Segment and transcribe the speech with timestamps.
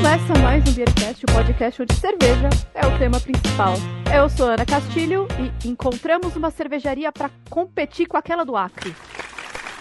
[0.00, 3.74] Começa mais um Beercast, o podcast onde cerveja é o tema principal.
[4.16, 8.96] Eu sou Ana Castilho e encontramos uma cervejaria para competir com aquela do Acre.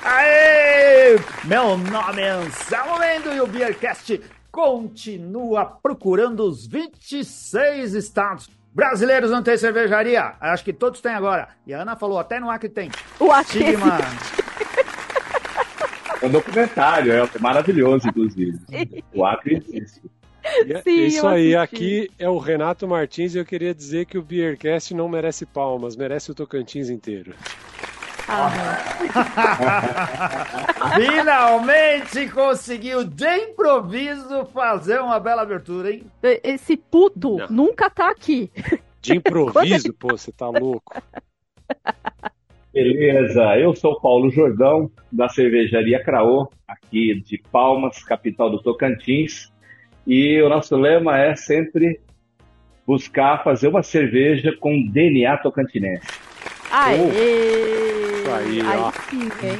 [0.03, 1.15] Aê!
[1.45, 4.21] Meu nome é Anselmo Mendo e o Beercast
[4.51, 8.49] continua procurando os 26 estados.
[8.75, 10.33] Brasileiros não tem cervejaria?
[10.41, 11.47] Acho que todos têm agora.
[11.65, 12.91] E a Ana falou, até no Acre tem.
[13.21, 13.99] O Acre Estigma.
[16.21, 18.59] É um documentário, é maravilhoso, inclusive.
[19.13, 20.01] O Acre existe.
[20.65, 24.17] E é- Sim, isso aí, aqui é o Renato Martins e eu queria dizer que
[24.17, 27.33] o Beercast não merece palmas, merece o Tocantins inteiro.
[28.27, 28.49] Ah,
[30.95, 36.05] Finalmente conseguiu de improviso fazer uma bela abertura, hein?
[36.43, 37.47] esse puto Não.
[37.49, 38.51] nunca tá aqui.
[39.01, 40.93] De improviso, pô, você tá louco.
[42.73, 49.51] Beleza, eu sou o Paulo Jordão, da cervejaria Craô, aqui de Palmas, capital do Tocantins.
[50.05, 51.99] E o nosso lema é sempre
[52.85, 56.07] buscar fazer uma cerveja com DNA tocantinense.
[56.71, 56.95] Aê!
[56.95, 58.91] Isso aí, ó.
[59.09, 59.59] sim, hein?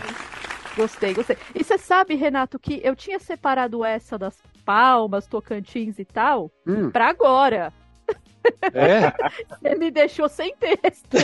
[0.76, 1.36] Gostei, gostei.
[1.54, 6.92] E você sabe, Renato, que eu tinha separado essa das palmas, Tocantins e tal, Hum,
[6.92, 7.74] pra agora.
[8.74, 9.12] É?
[9.62, 11.18] Você me deixou sem texto.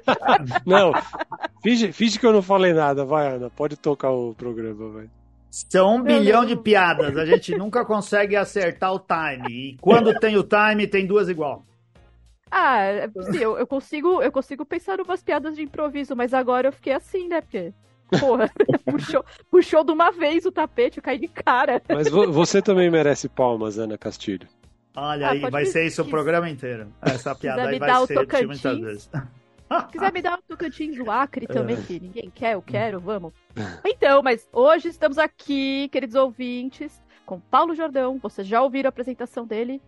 [0.66, 0.92] Não,
[1.62, 5.10] finge, finge que eu não falei nada, vai, Ana, pode tocar o programa, vai.
[5.50, 6.48] São um bilhão não.
[6.48, 9.48] de piadas, a gente nunca consegue acertar o time.
[9.50, 11.62] E quando tem o time, tem duas igual.
[12.50, 16.72] Ah, sim, eu, eu consigo, eu consigo pensar umas piadas de improviso, mas agora eu
[16.72, 17.40] fiquei assim, né?
[17.42, 17.72] Porque,
[18.18, 18.50] porra,
[18.84, 21.82] puxou, puxou de uma vez o tapete, eu caí de cara.
[21.88, 24.48] Mas vo- você também merece palmas, Ana Castilho.
[24.94, 26.92] Olha Ah, aí, vai ser isso o programa inteiro.
[27.00, 29.10] Essa piada aí vai o ser de muitas vezes.
[29.80, 33.32] Se quiser me dar um Tocantins do Acre também, que ninguém quer, eu quero, vamos.
[33.56, 33.88] É.
[33.88, 38.18] Então, mas hoje estamos aqui, queridos ouvintes, com Paulo Jordão.
[38.18, 39.80] Vocês já ouviram a apresentação dele.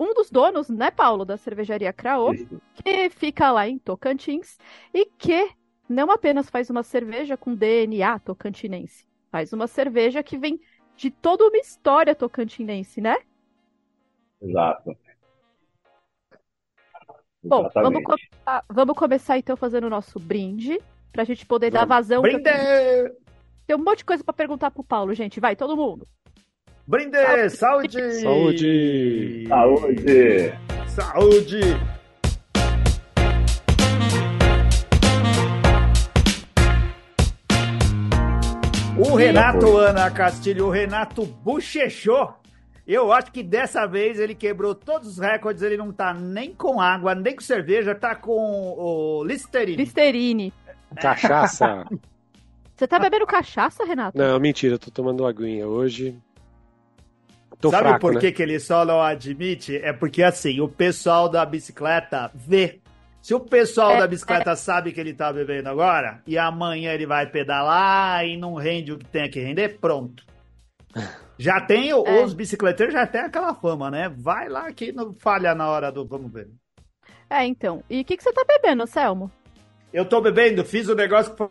[0.00, 2.32] Um dos donos, né, Paulo, da cervejaria Craô,
[2.74, 4.58] que fica lá em Tocantins
[4.92, 5.50] e que
[5.88, 10.60] não apenas faz uma cerveja com DNA tocantinense, faz uma cerveja que vem
[10.96, 13.16] de toda uma história tocantinense, né?
[14.48, 14.96] Exato.
[17.44, 20.80] Bom, vamos, começar, vamos começar então fazendo o nosso brinde,
[21.12, 22.22] pra gente poder dar vazão.
[22.22, 22.42] Brinde!
[22.42, 23.14] tenho-
[23.66, 25.38] Tem um monte de coisa pra perguntar pro Paulo, gente.
[25.40, 26.06] Vai, todo mundo.
[26.86, 27.16] Brinde!
[27.50, 28.12] Saúde!
[28.20, 29.44] Saúde!
[29.48, 30.52] Saúde!
[30.88, 31.60] Saúde!
[38.98, 42.32] O Renato Ana Castilho, o Renato bochechou.
[42.86, 45.62] Eu acho que dessa vez ele quebrou todos os recordes.
[45.62, 49.76] Ele não tá nem com água, nem com cerveja, tá com o Listerine.
[49.76, 50.52] Listerine.
[51.00, 51.84] Cachaça?
[52.76, 54.16] Você tá bebendo cachaça, Renato?
[54.16, 56.16] Não, mentira, eu tô tomando aguinha hoje.
[57.60, 58.30] Tô Sabe fraco, por né?
[58.30, 59.76] que, ele só não admite?
[59.76, 62.80] É porque assim, o pessoal da bicicleta vê.
[63.22, 67.06] Se o pessoal É, da bicicleta sabe que ele tá bebendo agora, e amanhã ele
[67.06, 70.24] vai pedalar e não rende o que tem que render, pronto.
[71.38, 71.94] Já tem, É.
[72.24, 74.08] os bicicleteiros já tem aquela fama, né?
[74.08, 76.48] Vai lá que não falha na hora do vamos ver.
[77.28, 77.82] É, então.
[77.90, 79.30] E o que, que você tá bebendo, Selmo?
[79.92, 81.48] Eu tô bebendo, fiz o negócio que foi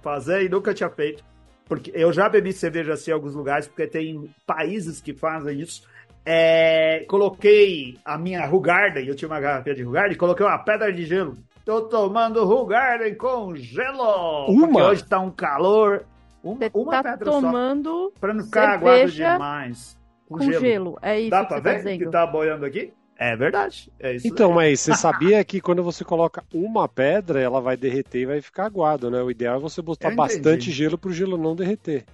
[0.00, 1.24] fazer e nunca tinha feito.
[1.66, 5.86] Porque eu já bebi cerveja assim em alguns lugares, porque tem países que fazem isso.
[6.24, 11.04] É, coloquei a minha Rugarden, eu tinha uma garrafinha de Rugarden, coloquei uma pedra de
[11.04, 11.36] gelo.
[11.64, 14.46] Tô tomando Rugarden com gelo.
[14.48, 14.66] Uma?
[14.68, 16.04] Porque hoje tá um calor.
[16.42, 19.96] Uma, uma tá pedra só, tomando pra não ficar aguado demais.
[20.28, 20.98] com gelo.
[21.00, 22.92] É isso Dá que pra você tá ver que tá boiando aqui?
[23.16, 23.92] É verdade.
[24.00, 28.22] É isso Então, mas você sabia que quando você coloca uma pedra, ela vai derreter
[28.22, 29.22] e vai ficar aguado, né?
[29.22, 32.04] O ideal é você botar bastante gelo pro gelo não derreter.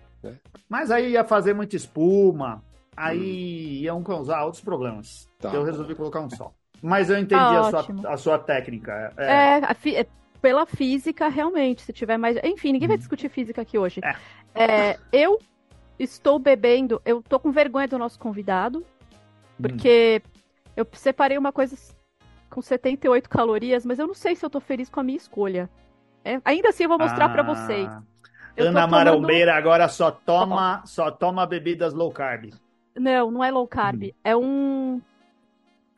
[0.69, 2.62] Mas aí ia fazer muita espuma,
[2.97, 5.28] aí iam causar outros problemas.
[5.39, 6.53] Tá eu resolvi colocar um só.
[6.83, 9.13] Mas eu entendi Ah, a, sua, a sua técnica.
[9.16, 10.07] É, É, a fi- é,
[10.41, 12.37] pela física, realmente, se tiver mais.
[12.45, 14.01] Enfim, ninguém vai discutir física aqui hoje.
[14.55, 15.39] É, eu
[15.99, 18.85] estou bebendo, eu tô com vergonha do nosso convidado,
[19.61, 20.23] porque
[20.77, 21.77] eu separei uma coisa
[22.51, 25.69] com 78 calorias, mas eu não sei se eu tô feliz com a minha escolha.
[26.25, 27.89] É, ainda assim, eu vou mostrar Ah, vocês.
[28.57, 32.51] Eu Ana tomando- Marombeira agora só toma, só toma bebidas low carb.
[32.97, 34.11] Não, não é low carb.
[34.25, 35.01] É um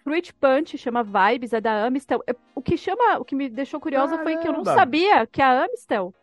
[0.02, 2.23] fruit punch, chama Vibes, é da Amistel.
[2.26, 4.75] É- O que chama, o que me deixou curiosa foi que eu não Caramba!
[4.81, 6.14] sabia que a Amistel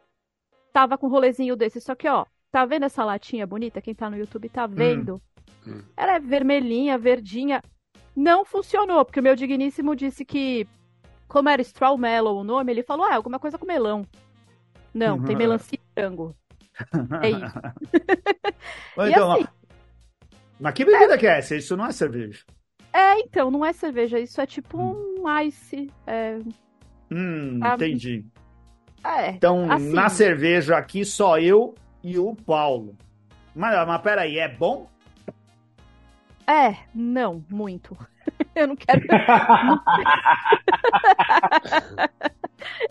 [0.74, 1.80] tava com um rolezinho desse.
[1.82, 3.82] Só que, ó, tá vendo essa latinha bonita?
[3.82, 5.22] Quem tá no YouTube tá vendo.
[5.66, 5.82] Hum.
[5.96, 7.62] Ela é vermelhinha, verdinha.
[8.16, 10.68] Não funcionou, porque o meu digníssimo disse que,
[11.28, 14.06] como era Straw Mellow o nome, ele falou, ah, alguma coisa com melão.
[14.94, 15.38] Não, tem Uhum.
[15.42, 16.36] melancia e frango.
[17.24, 17.60] É isso.
[18.98, 19.48] Então, assim,
[20.60, 21.56] Mas que bebida que é essa?
[21.56, 22.44] Isso não é cerveja.
[22.98, 25.92] É, então, não é cerveja, isso é tipo um ice.
[26.08, 26.40] É,
[27.12, 28.26] Hum, Ah, entendi.
[29.04, 29.94] é, Então, assim.
[29.94, 32.96] na cerveja aqui, só eu e o Paulo.
[33.56, 34.90] Mas, mas peraí, é bom?
[36.48, 37.96] é, não, muito.
[38.56, 39.06] Eu não quero.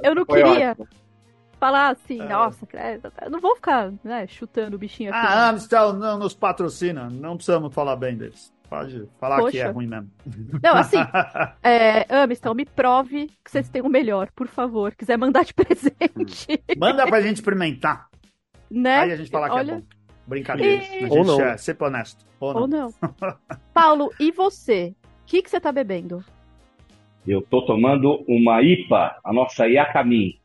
[0.02, 0.88] Eu não Foi queria ótimo.
[1.58, 2.28] falar assim, É.
[2.28, 5.26] nossa, credo, eu não vou ficar né, chutando o bichinho aqui.
[5.26, 5.48] Ah.
[5.50, 7.08] Amstel não nos patrocina.
[7.10, 8.52] Não precisamos falar bem deles.
[8.68, 9.58] Pode falar que Poxa.
[9.58, 10.10] é ruim mesmo.
[10.62, 10.96] Não, assim,
[11.62, 14.92] é, Amistel, me prove que vocês têm o melhor, por favor.
[14.94, 18.08] Quiser mandar de presente, Manda pra gente experimentar.
[18.70, 18.98] né?
[19.00, 19.82] Aí a gente fala que Olha, é bom.
[20.26, 20.82] Brincadeira.
[20.84, 21.40] E- A Ou gente não.
[21.42, 22.26] é sempre honesto.
[22.40, 22.60] Ou não.
[22.62, 22.94] Ou não.
[23.72, 24.94] Paulo, e você?
[25.22, 26.24] O que, que você tá bebendo?
[27.26, 30.40] Eu tô tomando uma IPA, a nossa Yakami.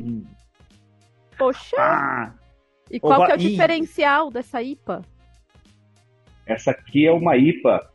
[0.00, 0.24] Hum.
[1.38, 2.32] Poxa, Ah,
[2.90, 5.02] e qual opa, que é o e- diferencial dessa IPA?
[6.52, 7.88] Essa aqui é uma IPA,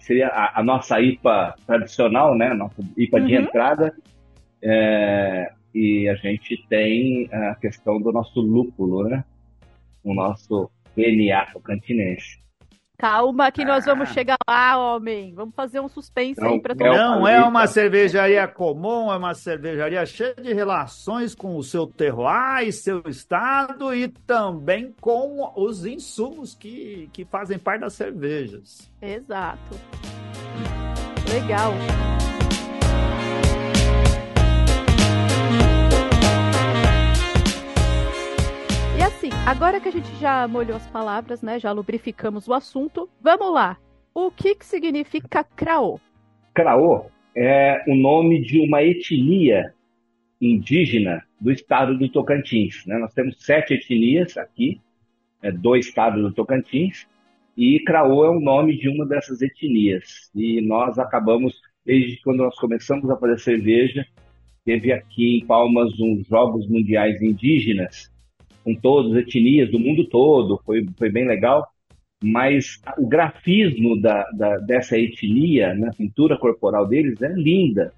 [0.00, 2.54] seria a, a nossa IPA tradicional, né?
[2.54, 3.42] Nossa IPA de Uhum.
[3.42, 3.94] entrada.
[4.62, 9.24] É, e a gente tem a questão do nosso lúpulo, né?
[10.02, 12.40] O nosso DNA tocantinense.
[13.00, 14.12] Calma que nós vamos Ah.
[14.12, 15.32] chegar lá, homem.
[15.34, 17.28] Vamos fazer um suspense Não, aí pra é todo o- não mundo.
[17.28, 23.02] é uma cervejaria comum, é uma cervejaria cheia de relações com o seu terroir, seu
[23.06, 28.90] estado e também com os insumos que, que fazem parte das cervejas.
[29.00, 29.58] Exato.
[31.32, 31.72] Legal.
[39.46, 41.58] Agora que a gente já molhou as palavras, né?
[41.58, 43.78] Já lubrificamos o assunto, vamos lá.
[44.14, 46.00] O que que significa craô?
[46.54, 49.72] Craô é o nome de uma etnia
[50.40, 52.84] indígena do estado do Tocantins.
[52.86, 52.98] né?
[52.98, 54.80] Nós temos sete etnias aqui,
[55.42, 57.06] é, do estado do Tocantins,
[57.56, 60.30] e Craô é o nome de uma dessas etnias.
[60.34, 64.06] E nós acabamos, desde quando nós começamos a fazer cerveja,
[64.64, 68.10] teve aqui em Palmas uns Jogos Mundiais Indígenas,
[68.64, 71.66] com todas as etnias do mundo todo, foi, foi bem legal
[72.22, 77.92] mas o grafismo da, da- dessa etnia, na pintura corporal deles, é linda.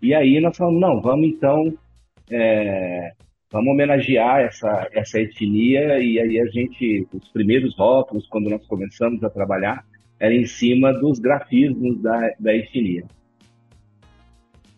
[0.00, 1.72] E aí nós falamos, não, vamos então,
[2.30, 3.12] é,
[3.52, 9.22] vamos homenagear essa, essa etnia, e aí a gente, os primeiros rótulos, quando nós começamos
[9.22, 9.84] a trabalhar,
[10.18, 13.04] era em cima dos grafismos da, da etnia.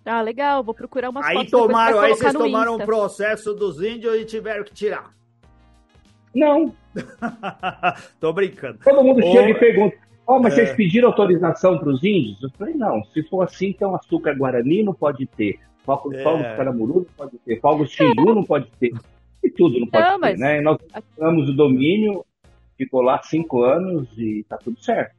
[0.05, 2.87] Ah, legal, vou procurar umas Aí tomaram, aí vocês no tomaram um Insta.
[2.87, 5.13] processo dos índios e tiveram que tirar.
[6.35, 6.75] Não,
[8.21, 8.79] Tô brincando.
[8.83, 9.97] todo mundo Ô, chega e pergunta,
[10.27, 10.57] ó, mas é.
[10.65, 12.43] vocês pediram autorização para os índios?
[12.43, 16.23] Eu falei, não, se for assim, então açúcar guarani não pode ter, fogos É.
[16.23, 18.93] fogos caramuru não pode ter, fogos xingu não pode ter,
[19.45, 20.59] e tudo não pode Não, ter, mas- né?
[20.59, 20.79] E nós
[21.15, 22.25] tivemos o domínio,
[22.77, 25.15] ficou lá cinco anos e tá tudo certo.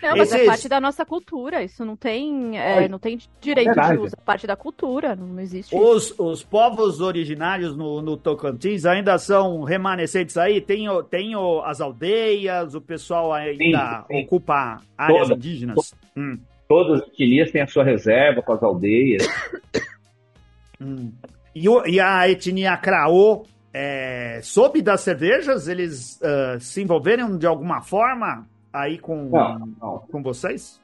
[0.00, 1.62] Não, mas é Esses- parte da nossa cultura.
[1.62, 3.92] Isso não tem, é, É, não tem direito verdade.
[3.98, 4.14] de uso.
[4.18, 5.14] É parte da cultura.
[5.14, 5.84] Não, existe isso.
[5.84, 10.60] Os, os povos originários no, no Tocantins ainda são remanescentes aí?
[10.60, 11.32] Tem, tem
[11.64, 14.24] as aldeias, o pessoal ainda Sim, sim.
[14.24, 15.36] ocupa áreas Todas.
[15.36, 15.94] indígenas?
[16.16, 16.38] Hum,
[16.68, 19.22] Todas as etnias têm a sua reserva com as aldeias.
[20.80, 21.12] hum.
[21.54, 25.68] E, o- e a etnia Craô é, soube das cervejas?
[25.68, 30.80] Eles ah, se envolveram de alguma forma aí com, Não, não, com vocês?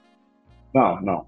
[0.74, 1.26] não, não.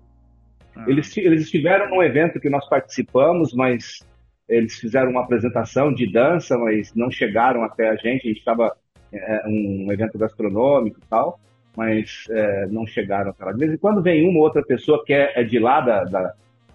[0.76, 0.85] Ah.
[0.87, 4.07] Eles, eles estiveram num evento que nós participamos, mas
[4.49, 8.26] eles fizeram uma apresentação de dança, mas não chegaram até a gente.
[8.26, 8.76] A gente estava
[9.12, 11.40] é, um evento gastronômico e tal,
[11.76, 13.52] mas é, não chegaram até lá.
[13.52, 16.05] De vez em quando vem uma ou outra pessoa que é, é de lá da,
[16.05, 16.35] da,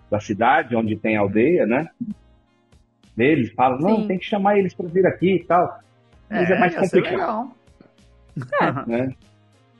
[0.09, 1.89] da cidade, onde tem aldeia, né?
[3.17, 4.07] Eles falam, não, Sim.
[4.07, 5.79] tem que chamar eles para vir aqui e tal.
[6.29, 7.51] Mas é, mais ia ser complicado,
[8.35, 8.87] legal.
[8.87, 9.15] né?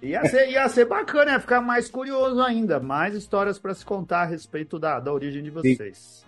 [0.06, 2.80] Ia ser, ia ser bacana, ia ficar mais curioso ainda.
[2.80, 6.26] Mais histórias para se contar a respeito da, da origem de vocês.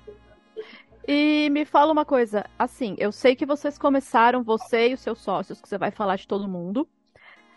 [1.07, 5.19] E me fala uma coisa, assim, eu sei que vocês começaram, você e os seus
[5.19, 6.85] sócios, que você vai falar de todo mundo.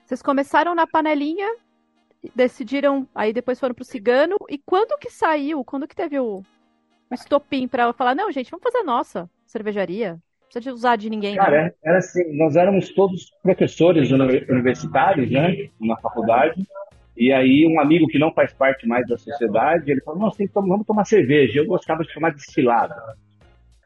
[0.04, 1.56] Vocês começaram na panelinha,
[2.34, 4.36] decidiram, aí depois foram pro cigano.
[4.48, 5.64] E quando que saiu?
[5.64, 6.44] Quando que teve o,
[7.10, 10.20] o estopim pra falar, não, gente, vamos fazer a nossa cervejaria?
[10.52, 11.36] Precisa de usar de ninguém.
[11.36, 16.66] Cara, era assim, nós éramos todos professores uni- universitários, né, na faculdade,
[17.16, 20.48] e aí um amigo que não faz parte mais da sociedade, ele falou, nossa, que
[20.48, 21.60] tomar- vamos tomar cerveja.
[21.60, 22.94] Eu gostava de tomar destilado.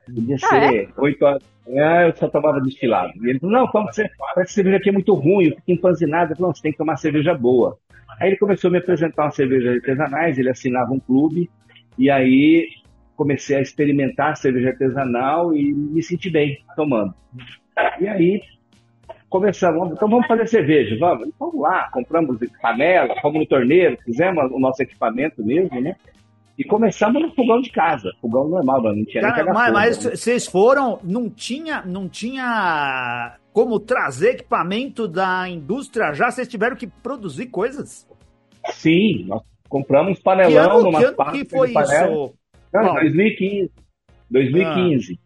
[0.06, 3.12] Podia Ah, ser oito horas da manhã, eu só tomava destilado.
[3.22, 6.32] E ele falou, não, vamos ser, essa cerveja aqui é muito ruim, eu fico empanzinado.
[6.32, 7.78] Eu falei, não, você tem que tomar cerveja boa.
[8.20, 11.50] Aí ele começou a me apresentar umas cervejas artesanais, ele assinava um clube,
[11.98, 12.68] e aí
[13.16, 17.14] comecei a experimentar cerveja artesanal e me senti bem tomando.
[18.00, 18.42] E aí
[19.28, 21.26] começamos, então vamos fazer cerveja, vamos?
[21.26, 25.96] Então, vamos lá, compramos panela, fomos no torneiro, fizemos o nosso equipamento mesmo, né?
[26.56, 30.10] E começamos no fogão de casa, fogão normal, não tinha Cara, nem mas, mas né?
[30.12, 36.30] vocês foram, não tinha, não tinha como trazer equipamento da indústria já?
[36.30, 38.08] Vocês tiveram que produzir coisas?
[38.70, 42.34] Sim, nós compramos Que panelão ano, numa que, ano que foi isso?
[42.82, 43.00] Não, Paulo?
[43.00, 43.70] 2015.
[44.30, 45.18] 2015.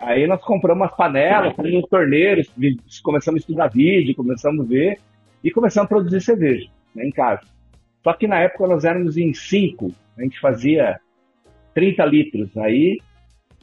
[0.00, 2.48] Aí nós compramos umas panelas, nos torneiros,
[3.02, 4.98] começamos a estudar vídeo, começamos a ver
[5.42, 7.42] e começamos a produzir cerveja né, em casa.
[8.04, 10.98] Só que na época nós éramos em cinco, a gente fazia
[11.74, 12.98] 30 litros, aí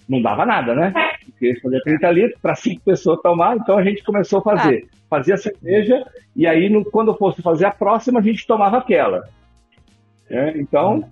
[0.08, 0.94] não dava nada, né?
[1.26, 4.88] Porque fazia 30 litros para cinco pessoas tomar, então a gente começou a fazer.
[5.10, 6.06] Fazia cerveja
[6.36, 9.28] e aí no- quando fosse fazer a próxima a gente tomava aquela.
[10.30, 10.54] né?
[10.58, 11.08] Então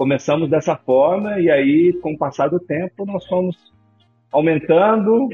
[0.00, 3.54] começamos dessa forma e aí com o passar do tempo nós fomos
[4.32, 5.28] aumentando,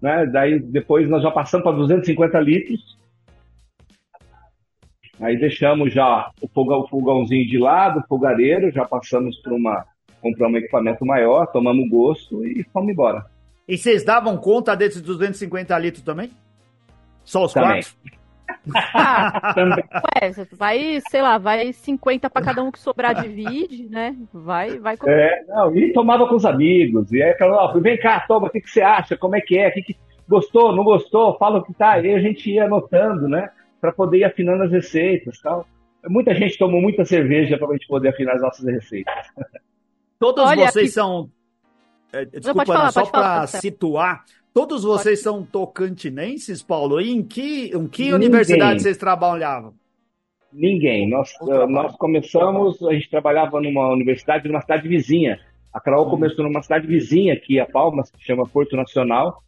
[0.00, 0.26] né?
[0.26, 2.98] Daí depois nós já passamos para 250 litros.
[5.20, 9.84] Aí deixamos já o fogão, o fogãozinho de lado, o fogareiro, já passamos para uma
[10.20, 13.24] compramos um equipamento maior, tomamos gosto e fomos embora.
[13.68, 16.28] E vocês davam conta desses 250 litros também?
[17.22, 17.82] Só os Também.
[17.82, 18.21] quatro?
[18.94, 24.16] Ah, ué, vai, sei lá, vai 50 pra cada um que sobrar de vídeo, né?
[24.32, 24.96] Vai, vai.
[24.96, 27.10] com- É, não, e tomava com os amigos.
[27.12, 29.16] E aí falou, ó, vem cá, toma, o que, que você acha?
[29.16, 29.68] Como é que é?
[29.68, 29.96] O que que-
[30.28, 31.36] Gostou, não gostou?
[31.38, 31.98] Fala o que tá.
[31.98, 33.50] E aí a gente ia anotando, né?
[33.80, 35.66] Para poder ir afinando as receitas tal.
[36.08, 39.12] Muita gente tomou muita cerveja para a gente poder afinar as nossas receitas.
[40.18, 41.28] Todos Olha, vocês aqui- são.
[42.12, 44.24] é, Desculpa, falar, Ana, só para situar.
[44.54, 47.00] Todos vocês são tocantinenses, Paulo?
[47.00, 48.14] E em que, em que Ninguém.
[48.14, 49.74] universidade vocês trabalhavam?
[50.52, 51.08] Ninguém.
[51.08, 51.32] Nós,
[51.68, 55.40] nós começamos, a gente trabalhava numa universidade, numa cidade vizinha.
[55.72, 59.42] A Carol começou numa cidade vizinha aqui, a Palmas, que chama Porto Nacional.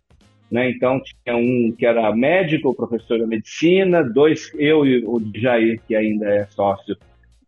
[0.51, 0.71] Né?
[0.71, 5.95] Então tinha um que era médico, professor de medicina, dois, eu e o Jair, que
[5.95, 6.97] ainda é sócio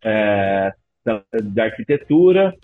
[0.03, 0.73] é,
[1.03, 2.55] da, da arquitetura.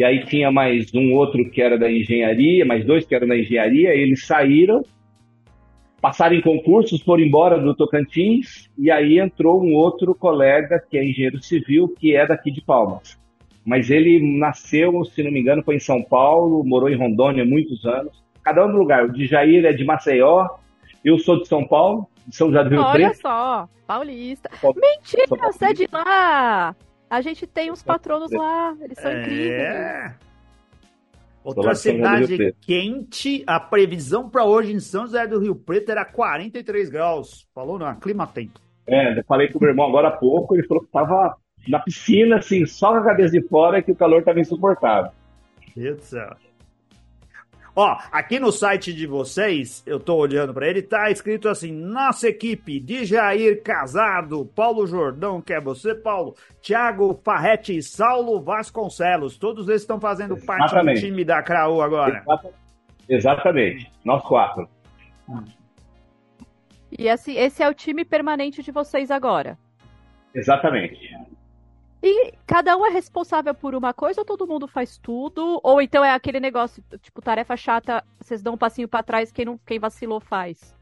[0.00, 3.36] E aí tinha mais um outro que era da engenharia, mais dois que eram da
[3.36, 4.82] engenharia, eles saíram,
[6.00, 11.04] passaram em concursos, foram embora do Tocantins, e aí entrou um outro colega que é
[11.04, 13.20] engenheiro civil, que é daqui de Palmas.
[13.62, 17.46] Mas ele nasceu, se não me engano, foi em São Paulo, morou em Rondônia há
[17.46, 18.24] muitos anos.
[18.42, 19.04] Cada um no lugar.
[19.04, 20.48] O de Jair é de Maceió,
[21.04, 23.20] eu sou de São Paulo, de São José do Rio Olha Preto.
[23.20, 24.48] só, paulista.
[24.62, 26.74] Mentira, você é de lá.
[27.10, 29.50] A gente tem uns patronos lá, eles são incríveis.
[29.50, 30.14] É.
[31.42, 36.04] Sou Outra cidade quente, a previsão para hoje em São José do Rio Preto era
[36.04, 37.48] 43 graus.
[37.52, 38.60] Falou não, clima tempo.
[38.86, 41.36] É, eu falei com o meu irmão agora há pouco, ele falou que estava
[41.66, 45.10] na piscina, assim, só com a cabeça de fora, que o calor estava insuportável.
[45.74, 46.36] Meu Deus do céu.
[47.74, 52.28] Ó, aqui no site de vocês, eu tô olhando para ele, tá escrito assim: nossa
[52.28, 59.38] equipe de Jair Casado, Paulo Jordão, que é você, Paulo, Thiago Farrete e Saulo Vasconcelos.
[59.38, 61.00] Todos eles estão fazendo parte do Exatamente.
[61.00, 62.18] time da Craô agora.
[62.18, 62.50] Exata-
[63.08, 64.68] Exatamente, nós quatro.
[66.96, 69.56] E esse, esse é o time permanente de vocês agora.
[70.34, 70.98] Exatamente.
[72.02, 75.60] E cada um é responsável por uma coisa ou todo mundo faz tudo?
[75.62, 79.44] Ou então é aquele negócio, tipo, tarefa chata, vocês dão um passinho pra trás, quem,
[79.44, 80.74] não, quem vacilou faz?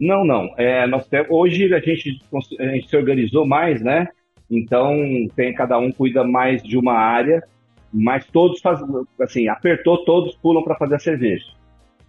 [0.00, 0.52] Não, não.
[0.56, 2.20] É, nós temos, hoje a gente,
[2.58, 4.08] a gente se organizou mais, né?
[4.50, 4.96] Então,
[5.36, 7.46] tem, cada um cuida mais de uma área,
[7.92, 8.86] mas todos fazem,
[9.20, 11.46] assim, apertou, todos pulam para fazer a cerveja.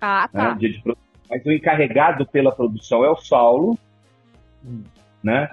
[0.02, 0.40] Ah, né?
[0.42, 0.58] tá.
[0.84, 1.00] Produ-
[1.30, 3.78] Mas o encarregado pela produção é o Saulo,
[5.22, 5.50] né?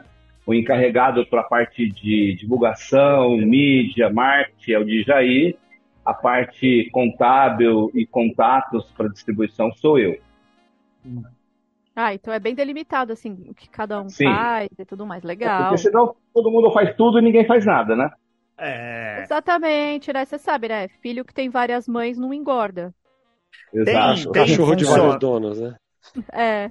[0.47, 5.57] O encarregado para a parte de divulgação, mídia, marketing é o de Jair.
[6.05, 10.17] A parte contábil e contatos para distribuição sou eu.
[11.97, 14.27] Ah, então é bem delimitado, assim, o que cada um Sim.
[14.27, 15.25] faz e tudo mais.
[15.25, 15.63] Legal.
[15.63, 18.09] Porque senão todo mundo faz tudo e ninguém faz nada, né?
[18.59, 19.23] É.
[19.23, 20.25] Exatamente, né?
[20.25, 20.89] Você sabe, né?
[21.03, 22.95] Filho que tem várias mães não engorda.
[23.75, 24.31] Exato.
[24.31, 25.03] tem Cachorro de funciona.
[25.03, 25.75] vários donos, né?
[26.33, 26.71] É.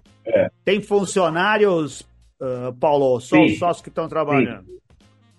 [0.64, 2.08] Tem funcionários,
[2.42, 3.46] ah, Paulo, só Sim.
[3.46, 4.66] os sócios que estão trabalhando.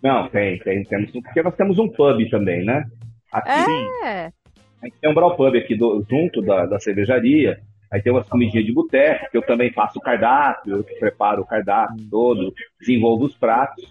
[0.03, 2.85] Não, tem, tem, temos, porque nós temos um pub também, né?
[3.33, 3.65] Aqui, É.
[3.65, 4.33] Sim.
[4.83, 7.59] A gente tem um brawl pub aqui do- junto da, da cervejaria.
[7.91, 11.47] Aí tem umas comidinhas de boteco, que eu também faço o cardápio, eu preparo o
[11.47, 13.85] cardápio todo, desenvolvo os pratos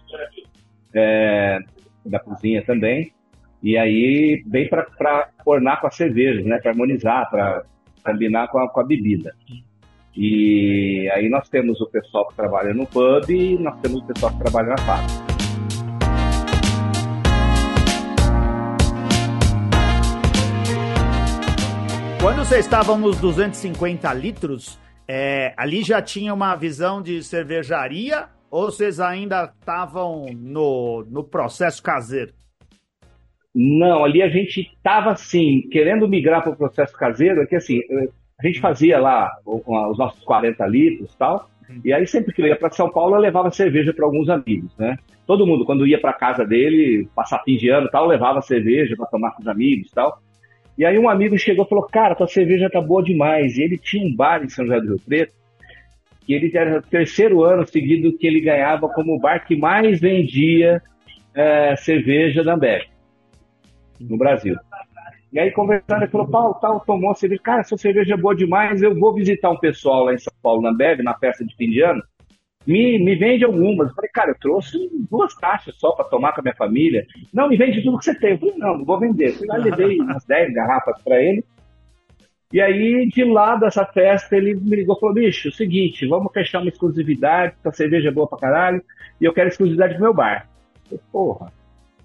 [0.93, 1.59] é,
[2.05, 3.11] da cozinha também.
[3.63, 6.59] E aí vem para ornar com as cervejas, né?
[6.59, 7.63] Para harmonizar, para
[8.03, 9.33] combinar com a, com a bebida.
[10.17, 14.31] E aí nós temos o pessoal que trabalha no pub e nós temos o pessoal
[14.31, 15.35] que trabalha na fábrica.
[22.21, 28.71] Quando vocês estavam nos 250 litros, é, ali já tinha uma visão de cervejaria ou
[28.71, 32.33] vocês ainda estavam no, no processo caseiro?
[33.53, 37.81] Não, ali a gente estava assim, querendo migrar para o processo caseiro, é que assim,
[38.37, 41.49] a gente fazia lá os nossos 40 litros e tal,
[41.83, 44.75] e aí sempre que eu ia para São Paulo eu levava cerveja para alguns amigos,
[44.77, 44.97] né?
[45.25, 48.95] Todo mundo, quando ia para casa dele, passar fim de ano e tal, levava cerveja
[48.95, 50.21] para tomar com os amigos e tal.
[50.77, 53.57] E aí um amigo chegou e falou, cara, tua cerveja tá boa demais.
[53.57, 55.33] E ele tinha um bar em São José do Rio Preto,
[56.27, 59.99] e ele era o terceiro ano seguido que ele ganhava como o bar que mais
[59.99, 60.81] vendia
[61.33, 62.83] é, cerveja da Ambev
[63.99, 64.55] no Brasil.
[65.31, 67.41] E aí, conversando, ele falou, Paulo, tal, tomou a cerveja.
[67.41, 70.61] Cara, essa cerveja é boa demais, eu vou visitar um pessoal lá em São Paulo,
[70.61, 72.01] na Ambev, na festa de fim de ano.
[72.65, 73.89] Me, me vende algumas.
[73.89, 77.05] Eu falei, cara, eu trouxe duas caixas só para tomar com a minha família.
[77.33, 78.31] Não, me vende tudo que você tem.
[78.31, 79.33] Eu falei, não, não vou vender.
[79.33, 81.43] Fui lá, levei umas 10 garrafas para ele.
[82.55, 86.07] E aí, de lá dessa festa, ele me ligou e falou: bicho, é o seguinte,
[86.07, 88.81] vamos fechar uma exclusividade, a cerveja é boa pra caralho,
[89.19, 90.47] e eu quero exclusividade pro meu bar.
[90.89, 91.53] Eu falei, porra,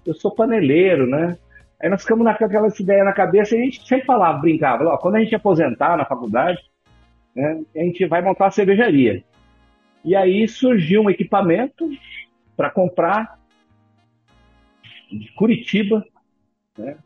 [0.05, 1.37] eu sou paneleiro, né?
[1.81, 5.15] Aí nós ficamos naquela ideia na cabeça e a gente sempre falava, brincava, ó, quando
[5.15, 6.59] a gente aposentar na faculdade,
[7.35, 9.23] né, a gente vai montar uma cervejaria.
[10.05, 11.89] E aí surgiu um equipamento
[12.55, 13.39] para comprar
[15.11, 16.05] de Curitiba,
[16.77, 16.97] né?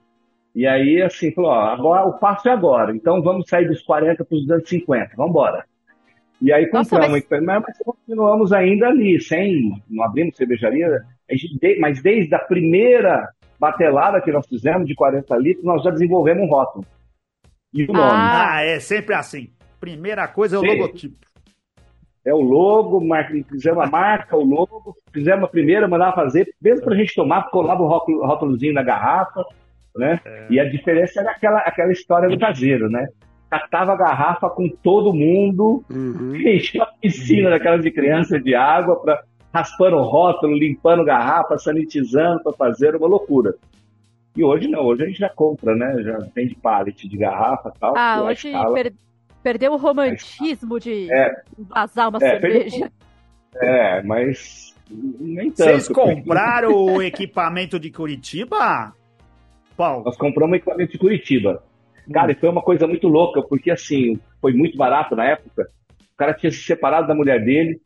[0.53, 4.23] E aí, assim, falou, ó, agora o passo é agora, então vamos sair dos 40
[4.23, 5.65] para os 250, vamos embora.
[6.41, 7.25] E aí compramos Nossa, mas...
[7.29, 7.61] mas...
[7.61, 13.29] mas continuamos ainda ali, sem, não abrimos cervejaria, gente, mas desde a primeira
[13.65, 16.85] batelada que nós fizemos, de 40 litros, nós já desenvolvemos um rótulo.
[17.73, 18.11] E o nome.
[18.13, 19.49] Ah, é sempre assim.
[19.79, 20.67] Primeira coisa é o Sim.
[20.67, 21.25] logotipo.
[22.25, 23.01] É o logo,
[23.49, 27.49] fizemos a marca, o logo, fizemos a primeira, mandava fazer, mesmo para a gente tomar,
[27.51, 29.43] colava o rótulozinho na garrafa,
[29.95, 30.19] né?
[30.25, 30.47] É.
[30.49, 33.07] E a diferença era aquela, aquela história do caseiro, né?
[33.47, 36.35] Catava a garrafa com todo mundo, uhum.
[36.49, 39.23] enchia a piscina daquelas de criança de água, pra,
[39.55, 43.55] raspando o rótulo, limpando garrafa, sanitizando para fazer uma loucura.
[44.35, 46.03] E hoje não, hoje a gente já compra, né?
[46.03, 47.93] Já tem de pallet de garrafa e tal.
[47.95, 48.73] Ah, hoje escala...
[48.73, 48.93] per
[49.41, 52.91] perdeu o romantismo de é, vazar uma é, cerveja.
[53.51, 53.69] Perdeu...
[53.75, 55.69] É, mas nem tanto.
[55.69, 58.93] Vocês compraram o equipamento de Curitiba?
[59.77, 60.03] Paulo?
[60.03, 61.63] Nós compramos o equipamento de Curitiba.
[62.11, 62.31] Cara, hum.
[62.31, 65.69] e foi uma coisa muito louca, porque assim, foi muito barato na época.
[66.13, 67.79] O cara tinha se separado da mulher dele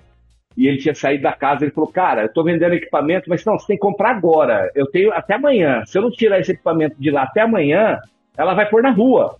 [0.57, 1.63] e ele tinha saído da casa.
[1.63, 4.71] Ele falou: Cara, eu tô vendendo equipamento, mas não, você tem que comprar agora.
[4.75, 5.83] Eu tenho até amanhã.
[5.85, 7.99] Se eu não tirar esse equipamento de lá até amanhã,
[8.37, 9.37] ela vai pôr na rua.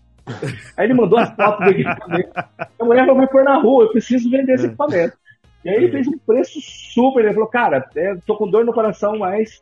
[0.78, 2.30] Aí ele mandou as fotos do equipamento.
[2.36, 5.18] A mulher vai pôr na rua, eu preciso vender esse equipamento.
[5.66, 7.24] E aí ele fez um preço super.
[7.24, 9.62] Ele falou: Cara, eu tô com dor no coração, mas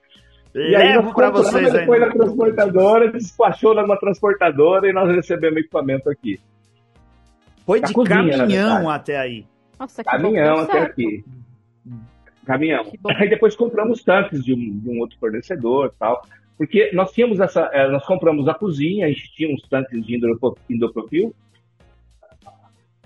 [0.53, 1.85] e aí Levo para vocês.
[1.85, 6.39] Foi na transportadora, despachou numa transportadora e nós recebemos equipamento aqui.
[7.65, 9.45] Foi de cozinha, caminhão até aí.
[9.79, 11.23] Nossa, que caminhão até aqui.
[12.45, 12.85] Caminhão.
[13.17, 16.21] Aí depois compramos tanques de um, de um outro fornecedor tal.
[16.57, 17.69] Porque nós tínhamos essa.
[17.71, 20.19] Eh, nós compramos a cozinha, a gente tinha uns tanques de
[20.69, 21.35] indopropil,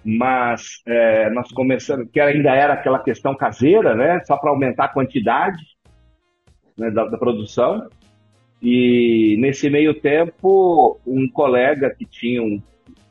[0.04, 4.24] mas é, nós começamos, que ainda era aquela questão caseira, né?
[4.26, 5.62] Só para aumentar a quantidade
[6.78, 7.90] né, da, da, produção.
[8.62, 12.62] E nesse meio tempo, um colega que tinha um,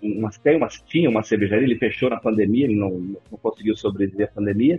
[0.02, 2.90] uma, tem uma, tinha uma cervejaria, ele fechou na pandemia, ele não,
[3.30, 4.78] não conseguiu sobreviver à pandemia.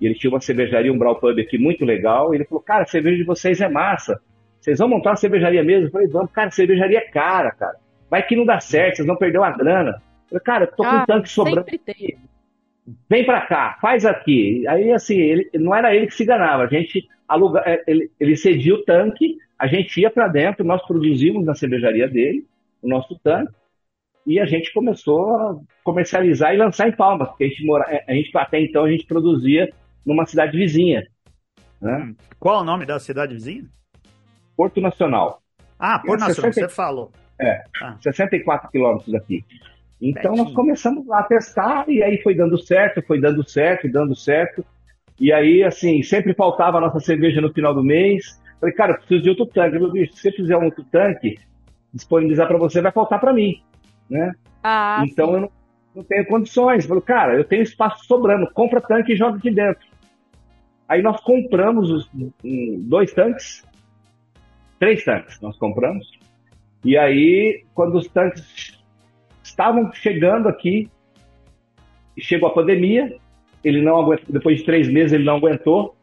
[0.00, 2.32] E ele tinha uma cervejaria, um brawl pub aqui muito legal.
[2.32, 4.20] E ele falou: Cara, a cerveja de vocês é massa.
[4.60, 5.86] Vocês vão montar uma cervejaria mesmo?
[5.86, 7.76] Eu falei: Vamos, cara, cervejaria é cara, cara.
[8.10, 10.02] Vai que não dá certo, vocês vão perder uma grana.
[10.30, 11.66] Eu falei, cara, tô com ah, um tanque sobrando.
[13.08, 14.66] Vem para cá, faz aqui.
[14.66, 16.64] Aí, assim, ele, não era ele que se ganhava.
[16.64, 20.84] A gente aluga, é, ele, ele cedia o tanque, a gente ia para dentro, nós
[20.84, 22.44] produzimos na cervejaria dele
[22.82, 23.52] o nosso tanque
[24.30, 28.04] e a gente começou a comercializar e lançar em Palmas, porque a gente, mora, é,
[28.06, 29.68] a gente até então a gente produzia
[30.06, 31.04] numa cidade vizinha.
[31.80, 31.96] Né?
[31.96, 33.64] Hum, qual o nome da cidade vizinha?
[34.56, 35.42] Porto Nacional.
[35.76, 37.10] Ah, Porto Nacional, 60, você falou.
[37.40, 37.96] É, ah.
[38.00, 39.44] 64 quilômetros daqui.
[40.00, 44.14] Então nós começamos lá a testar e aí foi dando certo, foi dando certo, dando
[44.14, 44.64] certo.
[45.18, 48.40] E aí, assim, sempre faltava a nossa cerveja no final do mês.
[48.60, 49.76] Falei, cara, eu preciso de outro tanque.
[49.76, 51.36] Meu bicho, se você fizer um outro tanque,
[51.92, 53.60] disponibilizar para você, vai faltar para mim,
[54.10, 54.34] né?
[54.62, 55.34] Ah, então sim.
[55.34, 55.50] eu não,
[55.94, 56.84] não, tenho condições.
[56.84, 59.86] Falei, cara, eu tenho espaço sobrando, compra tanque e joga aqui dentro.
[60.88, 62.10] Aí nós compramos os,
[62.80, 63.64] dois tanques,
[64.78, 66.18] três tanques nós compramos.
[66.84, 68.82] E aí, quando os tanques
[69.42, 70.90] estavam chegando aqui,
[72.18, 73.16] chegou a pandemia,
[73.62, 75.94] ele não aguentou, depois de três meses ele não aguentou,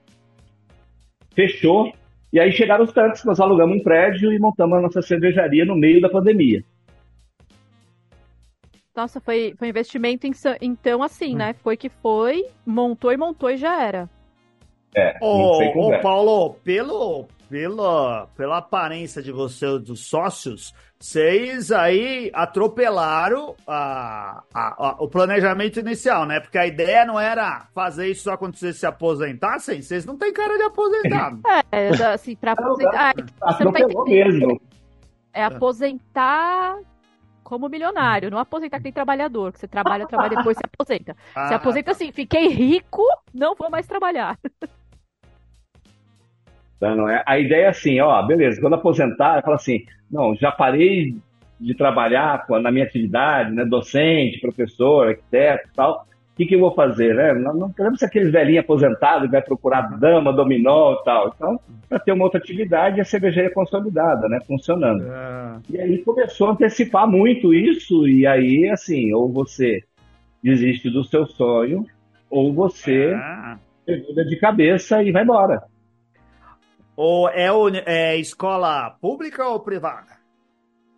[1.36, 1.92] fechou,
[2.32, 5.76] e aí chegaram os tanques, nós alugamos um prédio e montamos a nossa cervejaria no
[5.76, 6.64] meio da pandemia.
[8.98, 11.38] Nossa, foi, foi investimento em, então assim, hum.
[11.38, 11.54] né?
[11.54, 14.10] Foi que foi, montou e montou e já era.
[14.96, 23.56] É, ô, ô Paulo, pelo, pela, pela aparência de você dos sócios, vocês aí atropelaram
[23.68, 26.40] a, a, a, o planejamento inicial, né?
[26.40, 29.80] Porque a ideia não era fazer isso só quando vocês se aposentassem.
[29.80, 31.42] Vocês não têm cara de aposentado.
[31.72, 33.14] É, assim, pra aposentar.
[33.42, 34.60] Ah, você não tá mesmo.
[35.32, 36.80] É aposentar
[37.48, 41.16] como milionário, não aposentar quem trabalhador, que você trabalha, trabalha depois se aposenta.
[41.34, 43.02] Ah, se aposenta assim, fiquei rico,
[43.34, 44.38] não vou mais trabalhar.
[46.76, 47.24] Então, não é?
[47.26, 51.16] A ideia é assim, ó, beleza, quando aposentar, eu falo assim, não, já parei
[51.58, 56.06] de trabalhar na minha atividade, né, docente, professor, arquiteto e tal,
[56.38, 57.34] que, que eu vou fazer, né?
[57.34, 61.34] Não, não queremos ser aquele velhinho aposentado que vai procurar dama, dominó e tal.
[61.36, 64.40] Então, para ter uma outra atividade, a cervejaria consolidada, né?
[64.46, 65.04] Funcionando.
[65.04, 65.58] É.
[65.72, 69.84] E aí começou a antecipar muito isso, e aí, assim, ou você
[70.44, 71.86] desiste do seu sonho,
[72.30, 73.16] ou você
[73.88, 74.24] é.
[74.24, 75.64] de cabeça e vai embora.
[76.96, 77.48] Ou é,
[77.86, 80.18] é escola pública ou privada?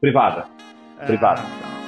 [0.01, 0.45] Privada.
[0.99, 1.78] Ah, privada.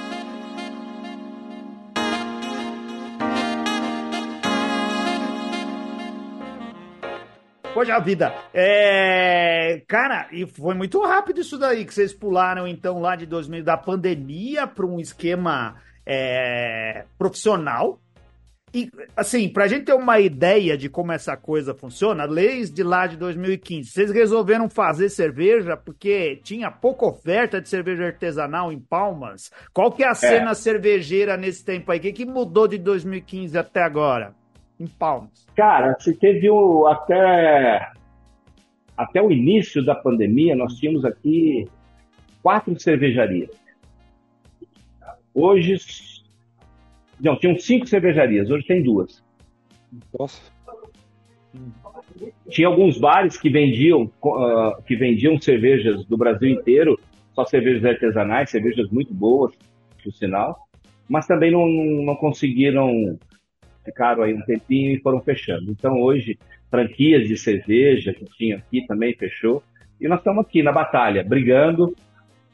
[7.81, 9.81] Poxa vida, é...
[9.87, 13.75] cara, e foi muito rápido isso daí, que vocês pularam então lá de 2000 da
[13.75, 17.05] pandemia para um esquema é...
[17.17, 17.99] profissional,
[18.71, 23.07] e, assim, pra gente ter uma ideia de como essa coisa funciona, leis de lá
[23.07, 29.51] de 2015, vocês resolveram fazer cerveja porque tinha pouca oferta de cerveja artesanal em Palmas?
[29.73, 30.13] Qual que é a é.
[30.13, 31.97] cena cervejeira nesse tempo aí?
[31.97, 34.39] O que, que mudou de 2015 até agora
[34.81, 35.45] em Palmas?
[35.55, 37.91] Cara, se teve o, até,
[38.97, 41.67] até o início da pandemia, nós tínhamos aqui
[42.41, 43.49] quatro cervejarias.
[45.33, 45.77] Hoje
[47.21, 49.23] não, tinham cinco cervejarias, hoje tem duas.
[50.17, 50.41] Nossa.
[52.49, 56.99] Tinha alguns bares que vendiam, uh, que vendiam cervejas do Brasil inteiro,
[57.33, 59.53] só cervejas artesanais, cervejas muito boas,
[60.03, 60.67] por sinal,
[61.07, 63.19] mas também não, não conseguiram,
[63.83, 65.71] ficaram aí um tempinho e foram fechando.
[65.71, 66.37] Então hoje,
[66.69, 69.63] franquias de cerveja que tinha aqui também fechou,
[69.99, 71.95] e nós estamos aqui na batalha, brigando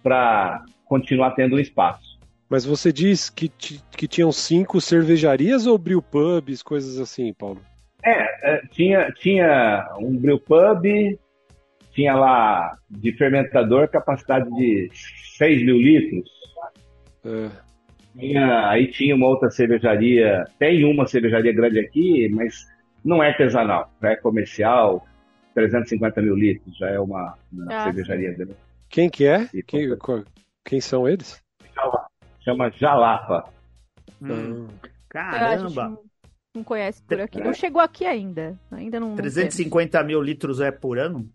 [0.03, 2.17] para continuar tendo um espaço.
[2.49, 7.59] Mas você diz que, que tinham cinco cervejarias ou brew pubs, coisas assim, Paulo?
[8.03, 10.85] É, é, tinha, tinha um brew pub,
[11.91, 14.89] tinha lá de fermentador capacidade de
[15.37, 16.29] 6 mil litros.
[17.25, 17.66] É.
[18.17, 22.67] Tinha, aí tinha uma outra cervejaria, tem uma cervejaria grande aqui, mas
[23.03, 25.05] não é artesanal, é comercial,
[25.53, 27.83] 350 mil litros, já é uma, uma ah.
[27.83, 28.55] cervejaria dele.
[28.89, 29.47] Quem que é?
[29.67, 29.89] Quem,
[30.65, 31.41] quem são eles?
[32.47, 33.49] chama Jalapa.
[34.21, 34.67] Hum.
[35.09, 35.89] Caramba!
[35.89, 35.99] Não,
[36.55, 37.41] não conhece por aqui.
[37.41, 38.57] Não chegou aqui ainda.
[38.71, 39.15] Ainda não.
[39.15, 41.29] 350 mil litros é por ano?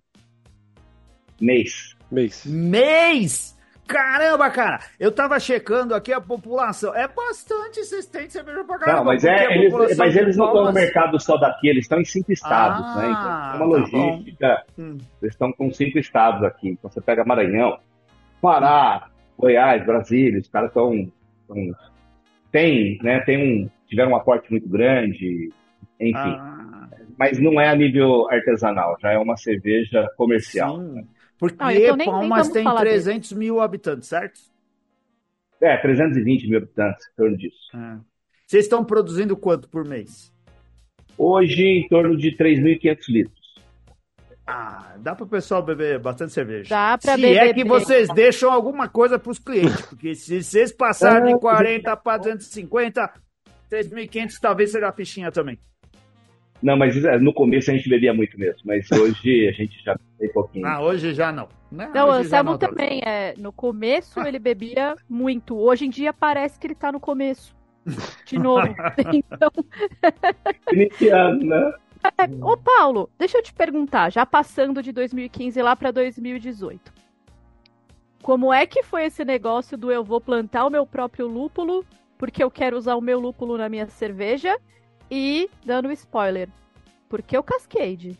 [1.38, 1.94] Mês.
[2.10, 2.46] Mês.
[2.46, 3.58] Mês!
[3.86, 4.80] Caramba, cara!
[4.98, 6.94] Eu tava checando aqui a população.
[6.94, 8.98] É bastante, têm cerveja pra caramba.
[8.98, 12.04] Não, mas, é, eles, mas eles não estão no mercado só daqui, eles estão em
[12.04, 13.10] cinco estados, ah, né?
[13.10, 14.62] Então, é uma tá logística.
[14.78, 14.98] Hum.
[15.20, 16.70] Eles estão com cinco estados aqui.
[16.70, 17.78] Então você pega Maranhão,
[18.40, 21.10] Pará, Goiás, Brasília, os caras estão.
[22.50, 23.20] Tem, né?
[23.20, 23.70] Tem um.
[23.88, 25.50] Tiveram um aporte muito grande,
[26.00, 26.36] enfim.
[26.38, 26.88] Ah.
[27.18, 30.78] Mas não é a nível artesanal, já é uma cerveja comercial.
[30.78, 31.04] Né?
[31.42, 33.38] Porque ah, então nem, Palmas nem tem 300 dele.
[33.40, 34.38] mil habitantes, certo?
[35.60, 37.58] É, 320 mil habitantes, em torno disso.
[37.74, 37.98] Ah.
[38.46, 40.32] Vocês estão produzindo quanto por mês?
[41.18, 43.54] Hoje, em torno de 3.500 litros.
[44.46, 46.68] Ah, dá para o pessoal beber bastante cerveja.
[46.70, 47.32] Dá para beber.
[47.32, 51.40] Se é que vocês deixam alguma coisa para os clientes, porque se vocês passarem de
[51.40, 53.14] 40 para 250,
[53.68, 55.58] 3.500 talvez seja a fichinha também.
[56.62, 59.98] Não, mas é, no começo a gente bebia muito mesmo, mas hoje a gente já
[60.18, 60.66] tem pouquinho.
[60.66, 61.48] Ah, hoje já não.
[61.70, 66.58] Não, não o Anselmo também, é, no começo ele bebia muito, hoje em dia parece
[66.58, 67.54] que ele está no começo.
[68.26, 68.68] De novo.
[69.12, 69.50] então...
[70.72, 71.72] Iniciando, né?
[72.18, 76.92] É, ô Paulo, deixa eu te perguntar, já passando de 2015 lá para 2018.
[78.22, 81.84] Como é que foi esse negócio do eu vou plantar o meu próprio lúpulo,
[82.16, 84.56] porque eu quero usar o meu lúpulo na minha cerveja
[85.14, 86.48] e, dando spoiler,
[87.06, 88.18] porque o Cascade?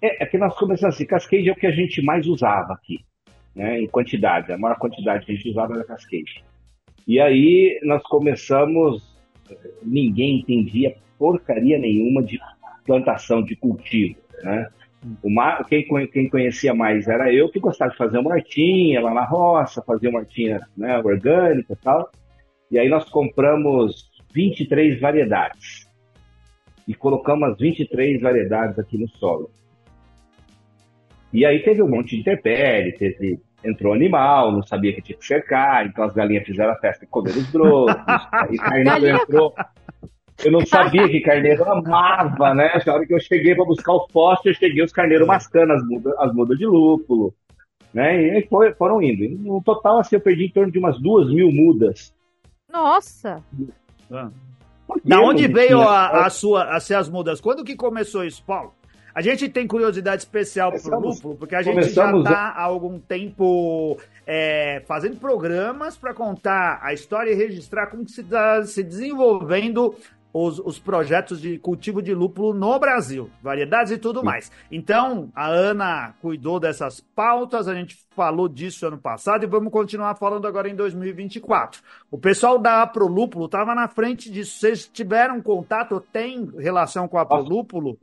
[0.00, 3.04] É, é que nós começamos assim, Cascade é o que a gente mais usava aqui,
[3.52, 6.44] né, em quantidade, a maior quantidade que a gente usava era Cascade.
[7.04, 9.18] E aí nós começamos,
[9.82, 12.38] ninguém entendia porcaria nenhuma de
[12.86, 14.68] plantação, de cultivo, né?
[15.22, 19.24] Uma, quem, quem conhecia mais era eu, que gostava de fazer uma hortinha lá na
[19.24, 22.10] roça, fazer uma hortinha né, orgânica e tal.
[22.70, 25.88] E aí nós compramos 23 variedades.
[26.86, 29.50] E colocamos as 23 variedades aqui no solo.
[31.32, 35.26] E aí teve um monte de interpérie, teve, entrou animal, não sabia que tinha que
[35.26, 37.96] cercar, então as galinhas fizeram a festa e comeram os brotos,
[38.32, 39.54] aí carneiro entrou.
[40.44, 42.70] Eu não sabia que carneiro amava, né?
[42.84, 45.84] Na hora que eu cheguei para buscar o poste, eu cheguei os carneiros mascando as
[45.86, 47.34] mudas, as mudas de lúpulo,
[47.92, 48.38] né?
[48.38, 49.28] E foi- foram indo.
[49.42, 52.14] No total, assim, eu perdi em torno de umas duas mil mudas.
[52.70, 53.42] Nossa!
[54.86, 57.40] Porque Da onde veio a, a sua, as mudas?
[57.40, 58.74] Quando que começou isso, Paulo?
[59.14, 62.98] A gente tem curiosidade especial pro Começamos- lúpulo, porque a gente já está há algum
[62.98, 68.82] tempo é, fazendo programas para contar a história e registrar como que se está se
[68.82, 69.94] desenvolvendo
[70.34, 74.50] os, os projetos de cultivo de lúpulo no Brasil, variedades e tudo mais.
[74.70, 80.16] Então, a Ana cuidou dessas pautas, a gente falou disso ano passado e vamos continuar
[80.16, 81.80] falando agora em 2024.
[82.10, 84.58] O pessoal da Aprolúpulo estava na frente disso.
[84.58, 87.96] Vocês tiveram contato, tem relação com a Aprolúpulo?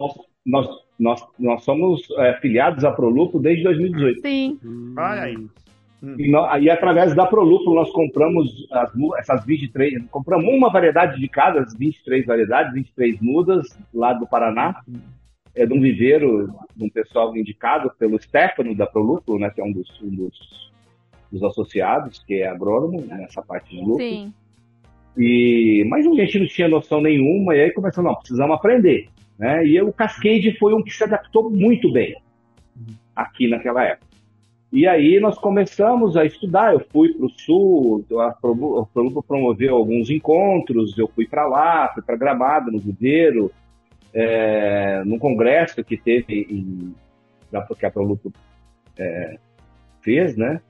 [0.45, 0.67] Nós,
[0.97, 4.21] nós, nós, somos é, filiados à Prolupo desde 2018.
[4.21, 4.59] Sim.
[4.97, 5.47] Olha aí.
[6.17, 11.27] E, nó- e através da Prolupo nós compramos as essas 23, compramos uma variedade de
[11.27, 14.81] cada, as 23 variedades, 23 mudas, lá do Paraná.
[15.53, 19.63] É de um viveiro, de um pessoal indicado pelo Stefano da Prolupo, né, que é
[19.63, 20.71] um dos, um dos,
[21.29, 23.99] dos associados, que é agrônomo nessa parte de lúpulo.
[23.99, 24.33] Sim.
[25.17, 29.09] E, mas a gente não tinha noção nenhuma, e aí começou, não, precisamos aprender.
[29.37, 29.65] Né?
[29.67, 32.15] E o Cascade foi um que se adaptou muito bem
[33.13, 34.10] aqui naquela época.
[34.71, 39.21] E aí nós começamos a estudar, eu fui para o Sul, a Prolu- a Prolupo
[39.21, 43.51] promoveu alguns encontros, eu fui para lá, fui para Gramado, no Viveiro,
[44.13, 46.95] é, num congresso que teve, em,
[47.77, 48.31] que a Prolupo
[48.97, 49.37] é,
[50.01, 50.61] fez, né?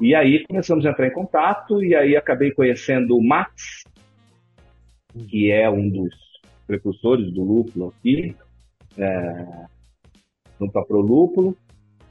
[0.00, 3.84] E aí começamos a entrar em contato, e aí acabei conhecendo o Max,
[5.28, 6.14] que é um dos
[6.66, 8.34] precursores do lúpulo aqui,
[8.96, 9.46] é,
[10.58, 11.54] junto à Prolúpulo.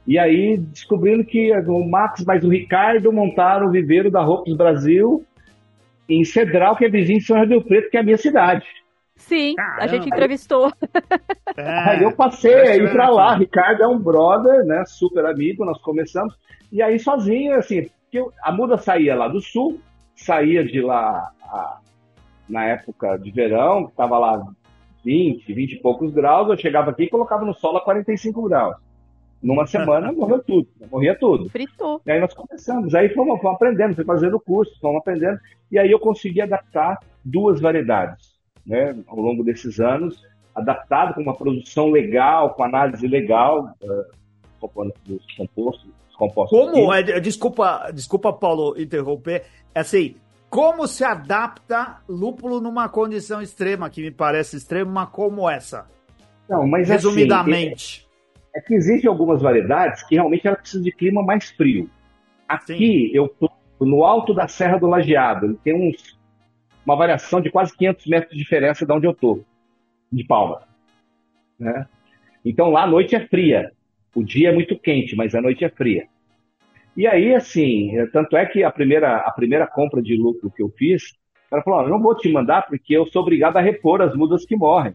[0.06, 5.24] E aí descobrindo que o Max mais o Ricardo montaram o viveiro da Roupas Brasil
[6.08, 8.66] em Cedral, que é vizinho de São José do Preto, que é a minha cidade.
[9.16, 9.88] Sim, a Caramba.
[9.88, 10.72] gente entrevistou.
[11.56, 13.34] É, Aí eu passei a pra era lá.
[13.36, 14.84] Ricardo é um brother, né?
[14.84, 16.34] Super amigo, nós começamos.
[16.72, 19.80] E aí sozinho, assim, porque a muda saía lá do sul,
[20.16, 21.78] saía de lá a-
[22.48, 24.44] na época de verão, que tava lá
[25.04, 28.76] 20, 20 e poucos graus, eu chegava aqui e colocava no sol a 45 graus.
[29.42, 31.48] Numa semana morreu tudo, morria tudo.
[31.50, 32.00] Fritou.
[32.06, 35.38] E aí nós começamos, aí fomos, fomos aprendendo, fomos fazendo curso, fomos aprendendo,
[35.70, 40.22] e aí eu consegui adaptar duas variedades, né, ao longo desses anos,
[40.54, 43.74] adaptado com uma produção legal, com análise legal
[44.60, 45.84] compondo- dos compostos.
[46.06, 49.44] dos compostos Como, é, desculpa, desculpa, Paulo, interromper.
[49.74, 50.14] É assim,
[50.48, 55.86] como se adapta lúpulo numa condição extrema, que me parece extrema, como essa?
[56.48, 58.06] Não, mas assim, Resumidamente.
[58.54, 61.88] É que existem algumas variedades que realmente ela precisa de clima mais frio.
[62.48, 66.18] Aqui eu tô no alto da Serra do Lajeado, tem uns,
[66.84, 69.40] uma variação de quase 500 metros de diferença de onde eu tô,
[70.12, 70.62] de Palma.
[71.58, 71.86] Né?
[72.44, 73.72] Então lá a noite é fria,
[74.14, 76.06] o dia é muito quente, mas a noite é fria.
[76.94, 80.62] E aí, assim, é, tanto é que a primeira, a primeira compra de lucro que
[80.62, 81.16] eu fiz,
[81.52, 84.14] cara falou, "Ó, eu não vou te mandar porque eu sou obrigado a repor as
[84.14, 84.94] mudas que morrem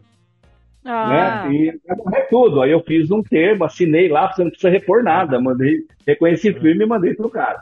[0.84, 1.54] Ah, né?
[1.54, 2.62] E morrer tudo.
[2.62, 5.40] Aí eu fiz um termo, assinei lá, você não precisa repor nada.
[5.40, 7.60] Mandei, reconheci firme e mandei pro cara.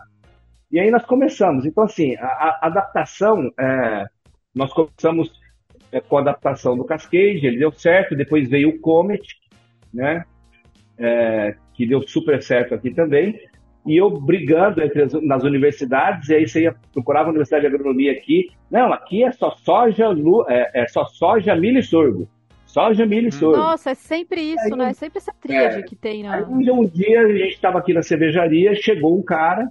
[0.71, 1.65] E aí nós começamos.
[1.65, 4.07] Então, assim, a, a adaptação, é,
[4.55, 5.33] nós começamos
[5.93, 9.23] é, com a adaptação do Cascade, ele deu certo, depois veio o Comet,
[9.93, 10.25] né?
[10.99, 13.39] É, que deu super certo aqui também.
[13.87, 17.75] E eu brigando entre as, nas universidades, e aí você ia procurava a Universidade de
[17.75, 18.51] Agronomia aqui.
[18.71, 20.07] Não, aqui é só soja,
[20.49, 22.29] é, é só soja, milho e sorgo.
[22.67, 23.57] Soja, milho e sorgo.
[23.57, 24.91] Nossa, é sempre isso, Aí, né?
[24.91, 26.47] É sempre essa tríade é, que tem Aí na.
[26.47, 29.71] um dia, a gente estava aqui na cervejaria, chegou um cara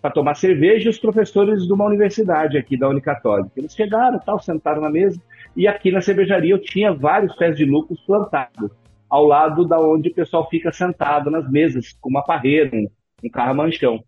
[0.00, 3.52] para tomar cerveja e os professores de uma universidade aqui da Unicatólica.
[3.56, 5.20] Eles chegaram, tal, sentaram na mesa
[5.54, 8.70] e aqui na cervejaria eu tinha vários pés de lúpulos plantados
[9.08, 12.88] ao lado da onde o pessoal fica sentado nas mesas com uma parreira, um,
[13.22, 14.02] um carramanchão.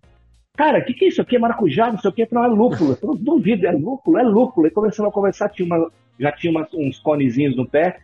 [0.57, 1.37] Cara, o que, que é isso aqui?
[1.37, 2.92] É maracujá, não sei o que, não é lúpulo.
[2.92, 4.66] Eu falei, duvido, é lúpulo, é lúpulo.
[4.66, 7.98] E começamos a conversar, tinha uma, já tinha umas- uns conezinhos no pé.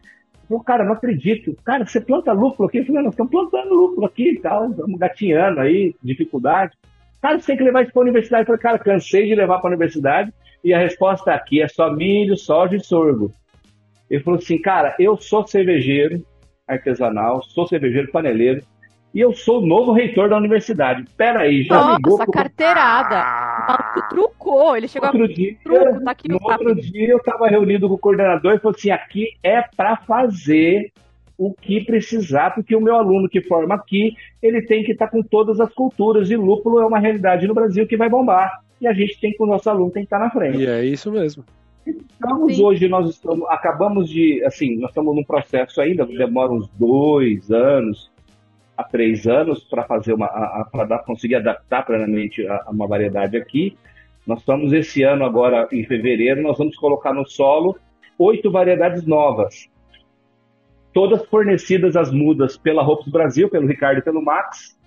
[0.48, 1.54] Falei, cara, não acredito.
[1.64, 2.78] Cara, você planta lúpulo aqui?
[2.78, 6.72] Eu falei, nós estamos plantando lúpulo aqui e tal, estamos gatinhando aí, dificuldade.
[7.20, 8.42] Cara, você tem que levar isso para a universidade.
[8.42, 10.32] Eu falei, cara, cansei de levar para a universidade
[10.64, 13.30] e a resposta aqui é só milho, soja e sorgo.
[14.08, 16.24] Ele falou assim, cara, eu sou cervejeiro
[16.66, 18.62] artesanal, sou cervejeiro paneleiro
[19.14, 21.04] e eu sou o novo reitor da universidade.
[21.16, 22.32] Pera aí, já ligou Nossa, pro...
[22.32, 23.16] carteirada.
[23.20, 24.27] Ah, Maluco truco.
[24.38, 27.48] Trucou, ele chegou outro a dia, truco, tá aqui no no outro dia eu estava
[27.48, 30.92] reunido com o coordenador e falou assim: aqui é para fazer
[31.36, 35.22] o que precisar, porque o meu aluno que forma aqui, ele tem que estar com
[35.22, 38.60] todas as culturas, e lúpulo é uma realidade no Brasil que vai bombar.
[38.80, 40.58] E a gente tem que, o nosso aluno tem que estar na frente.
[40.58, 41.44] E é isso mesmo.
[41.86, 42.64] Estamos Sim.
[42.64, 48.10] hoje, nós estamos, acabamos de, assim, nós estamos num processo ainda, demora uns dois anos
[48.76, 50.28] a três anos para fazer uma,
[50.70, 53.76] para conseguir adaptar plenamente a, a uma variedade aqui.
[54.28, 57.78] Nós estamos esse ano agora, em fevereiro, nós vamos colocar no solo
[58.18, 59.70] oito variedades novas,
[60.92, 64.78] todas fornecidas as mudas pela Hopes Brasil, pelo Ricardo e pelo Max,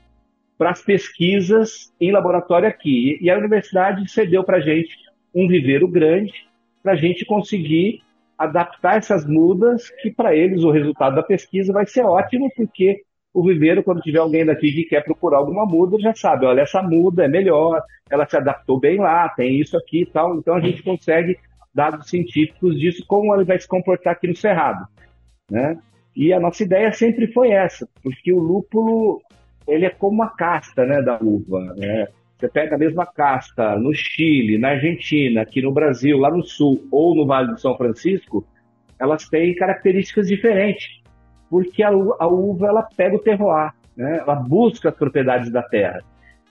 [0.60, 3.18] para as pesquisas em laboratório aqui.
[3.20, 4.96] E a universidade cedeu para a gente
[5.34, 6.32] um viveiro grande
[6.84, 8.04] para a gente conseguir
[8.38, 13.02] adaptar essas mudas, que para eles o resultado da pesquisa vai ser ótimo, porque
[13.34, 16.82] o viveiro, quando tiver alguém daqui que quer procurar alguma muda, já sabe, olha, essa
[16.82, 20.38] muda é melhor, ela se adaptou bem lá, tem isso aqui e tal.
[20.38, 21.38] Então a gente consegue
[21.74, 24.86] dados científicos disso, como ele vai se comportar aqui no Cerrado.
[25.50, 25.78] Né?
[26.16, 29.22] E a nossa ideia sempre foi essa, porque o lúpulo
[29.68, 31.74] ele é como uma casta né, da uva.
[31.78, 32.08] Né?
[32.38, 36.86] Você pega a mesma casta no Chile, na Argentina, aqui no Brasil, lá no Sul
[36.92, 38.46] ou no Vale do São Francisco,
[39.00, 41.01] elas têm características diferentes,
[41.52, 44.20] porque a, a uva ela pega o terroir, né?
[44.20, 46.02] ela busca as propriedades da terra.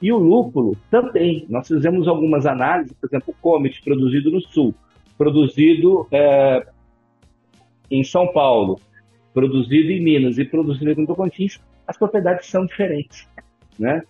[0.01, 1.47] E o lúpulo também.
[1.49, 4.75] Nós fizemos algumas análises, por exemplo, o Comet, produzido no Sul,
[5.17, 6.67] produzido é,
[7.91, 8.79] em São Paulo,
[9.33, 13.27] produzido em Minas e produzido no Tocantins, as propriedades são diferentes,
[13.79, 14.03] né?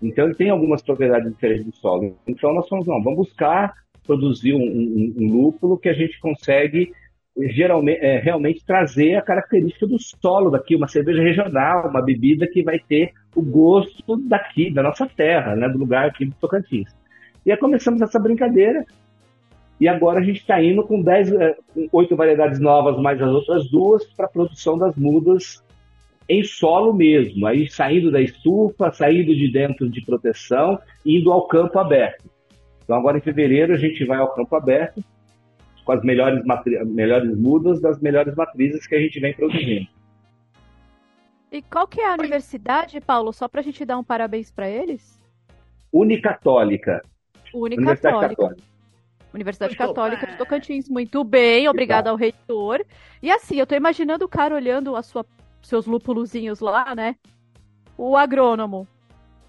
[0.00, 2.16] Então ele tem algumas propriedades diferentes do solo.
[2.26, 3.74] Então nós fomos, não, vamos buscar
[4.06, 6.92] produzir um, um- um lúpulo que a gente consegue
[7.38, 12.62] geralmente, é, realmente trazer a característica do solo daqui, uma cerveja regional, uma bebida que
[12.62, 16.88] vai ter o gosto daqui, da nossa terra, né, do lugar aqui do Tocantins.
[17.46, 18.84] E aí começamos essa brincadeira
[19.80, 23.30] e agora a gente está indo com 10, eh, com oito variedades novas, mais as
[23.30, 25.62] outras duas, para a produção das mudas
[26.28, 31.78] em solo mesmo, aí saindo da estufa, saindo de dentro de proteção, indo ao campo
[31.78, 32.28] aberto.
[32.84, 35.02] Então agora em fevereiro a gente vai ao campo aberto
[35.88, 39.88] com as melhores, matri- melhores mudas das melhores matrizes que a gente vem produzindo.
[41.50, 43.32] E qual que é a universidade, Paulo?
[43.32, 45.18] Só pra gente dar um parabéns pra eles?
[45.90, 47.00] Unicatólica.
[47.54, 48.42] Única Universidade Católica.
[48.42, 48.68] Católica.
[49.32, 50.30] Universidade Muito Católica bem.
[50.32, 50.88] de Tocantins.
[50.90, 52.84] Muito bem, obrigada ao reitor.
[53.22, 55.24] E assim, eu tô imaginando o cara olhando a sua,
[55.62, 57.16] seus lúpulozinhos lá, né?
[57.96, 58.86] O agrônomo.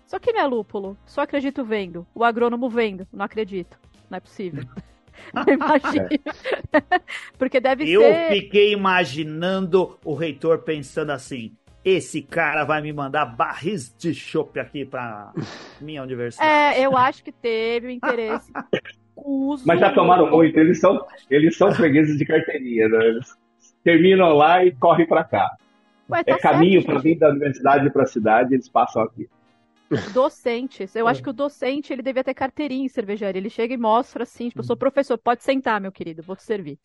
[0.06, 2.08] Só que não é lúpulo, só acredito vendo.
[2.16, 3.78] O agrônomo vendo, não acredito.
[4.10, 4.64] Não é possível.
[7.38, 8.30] Porque deve Eu ser.
[8.30, 11.54] fiquei imaginando o reitor pensando assim:
[11.84, 15.32] esse cara vai me mandar barris de chopp aqui pra
[15.80, 16.50] minha universidade.
[16.50, 18.52] É, eu acho que teve o interesse
[19.16, 19.64] uso.
[19.66, 23.06] Mas já tomaram muito, eles são, eles são fregueses de carteirinha, né?
[23.06, 23.38] Eles
[23.84, 25.50] terminam lá e correm para cá.
[26.10, 29.30] Ué, tá é caminho para vir da universidade para a cidade, eles passam aqui.
[30.14, 30.96] Docentes.
[30.96, 31.12] Eu É.
[31.12, 33.40] acho que o docente ele devia ter carteirinha em cervejaria.
[33.40, 36.44] Ele chega e mostra assim, tipo, eu sou professor, pode sentar, meu querido, vou te
[36.44, 36.78] servir.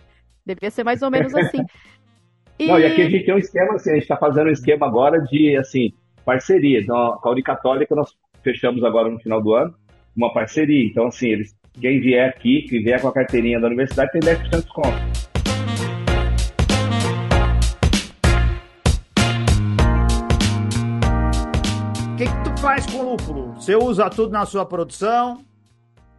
[0.45, 1.65] Devia ser mais ou menos assim.
[2.59, 2.67] E...
[2.67, 4.87] Não, e aqui a gente tem um esquema, assim, a gente está fazendo um esquema
[4.87, 5.93] agora de, assim,
[6.25, 6.81] parceria.
[6.81, 9.75] Então, com a Unicatólica nós fechamos agora no final do ano
[10.17, 10.87] uma parceria.
[10.87, 14.43] Então, assim, eles, quem vier aqui, que vier com a carteirinha da universidade, tem 10%
[14.43, 15.24] de desconto.
[22.15, 23.55] O que, que tu faz com lúpulo?
[23.55, 25.45] Você usa tudo na sua produção?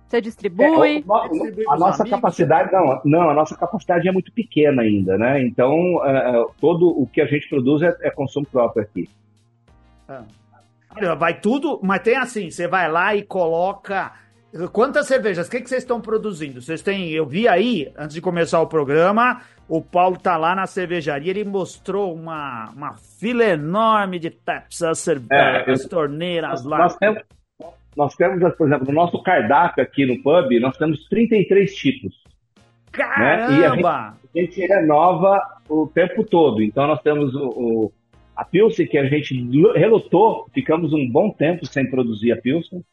[0.07, 0.65] Você distribui.
[0.65, 2.09] É, o- Distribui a nossa amigos.
[2.19, 5.41] capacidade não, não, a nossa capacidade é muito pequena ainda, né?
[5.41, 5.73] Então
[6.05, 9.09] é, todo o que a gente produz é, é consumo próprio aqui.
[10.95, 14.11] Olha, Vai tudo, mas tem assim, você vai lá e coloca.
[14.71, 15.47] Quantas cervejas?
[15.47, 16.61] O que, que vocês estão produzindo?
[16.61, 17.09] Vocês têm.
[17.09, 21.43] Eu vi aí, antes de começar o programa, o Paulo tá lá na cervejaria, ele
[21.43, 26.77] mostrou uma, uma fila enorme de taps, as, cerve- É, as torneiras Nós, lá.
[26.79, 27.21] nós temos,
[27.97, 32.13] nós temos, por exemplo, no nosso cardápio aqui no pub, nós temos 33 tipos.
[32.97, 33.47] né?
[33.51, 34.17] E a Caramba!
[34.35, 35.39] A gente renova
[35.69, 36.61] o tempo todo.
[36.61, 37.93] Então nós temos o, o-
[38.35, 42.83] a Pilsen, que a gente lu- relutou, ficamos um bom tempo sem produzir a Pilsen,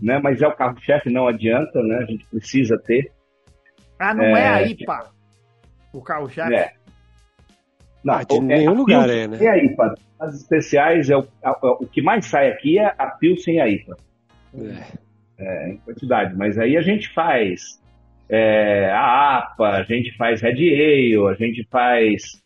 [0.00, 0.18] né?
[0.22, 1.98] mas é o carro-chefe, não adianta, né?
[1.98, 3.12] a gente precisa ter.
[3.98, 4.48] Ah, não é, É.
[4.48, 5.10] a IPA.
[5.92, 6.54] O carro-chefe.
[6.54, 6.72] É.
[8.04, 9.38] Não, Ah, de é nenhum a lugar é, né?
[9.40, 9.94] E a IPA.
[10.18, 13.68] As especiais, é o, a- o que mais sai aqui é a Pilsen e a
[13.68, 13.96] IPA.
[15.38, 15.68] É.
[15.70, 16.36] em quantidade.
[16.36, 17.80] Mas aí a gente faz
[18.28, 22.40] é, a APA, a gente faz Red Ale, a gente faz.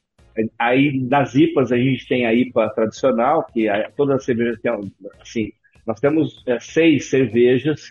[0.58, 3.66] Aí nas IPAs a gente tem a IPA tradicional, que
[3.96, 4.92] todas as cervejas têm.
[5.20, 5.52] Assim,
[5.86, 7.90] nós temos é, seis cervejas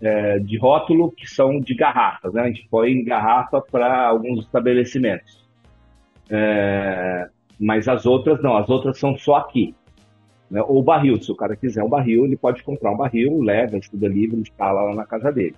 [0.00, 2.42] é, de rótulo que são de garrafas, né?
[2.42, 5.46] A gente põe em garrafa para alguns estabelecimentos.
[6.30, 7.28] É,
[7.58, 9.74] mas as outras não, as outras são só aqui.
[10.50, 10.62] Né?
[10.62, 14.08] Ou barril, se o cara quiser um barril, ele pode comprar um barril, leva, estuda
[14.08, 15.54] livre, instala lá na casa dele.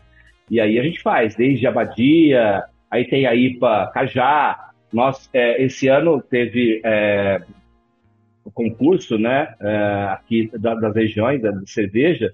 [0.51, 4.71] E aí a gente faz, desde abadia, aí tem a IPA Cajá.
[4.93, 7.41] Nós, é, esse ano teve é,
[8.45, 12.33] o concurso, né, é, aqui da, das regiões da cerveja,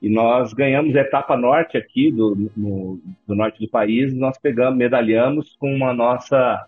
[0.00, 4.78] e nós ganhamos a etapa norte aqui do, no, do norte do país, nós pegamos,
[4.78, 6.66] medalhamos com uma nossa,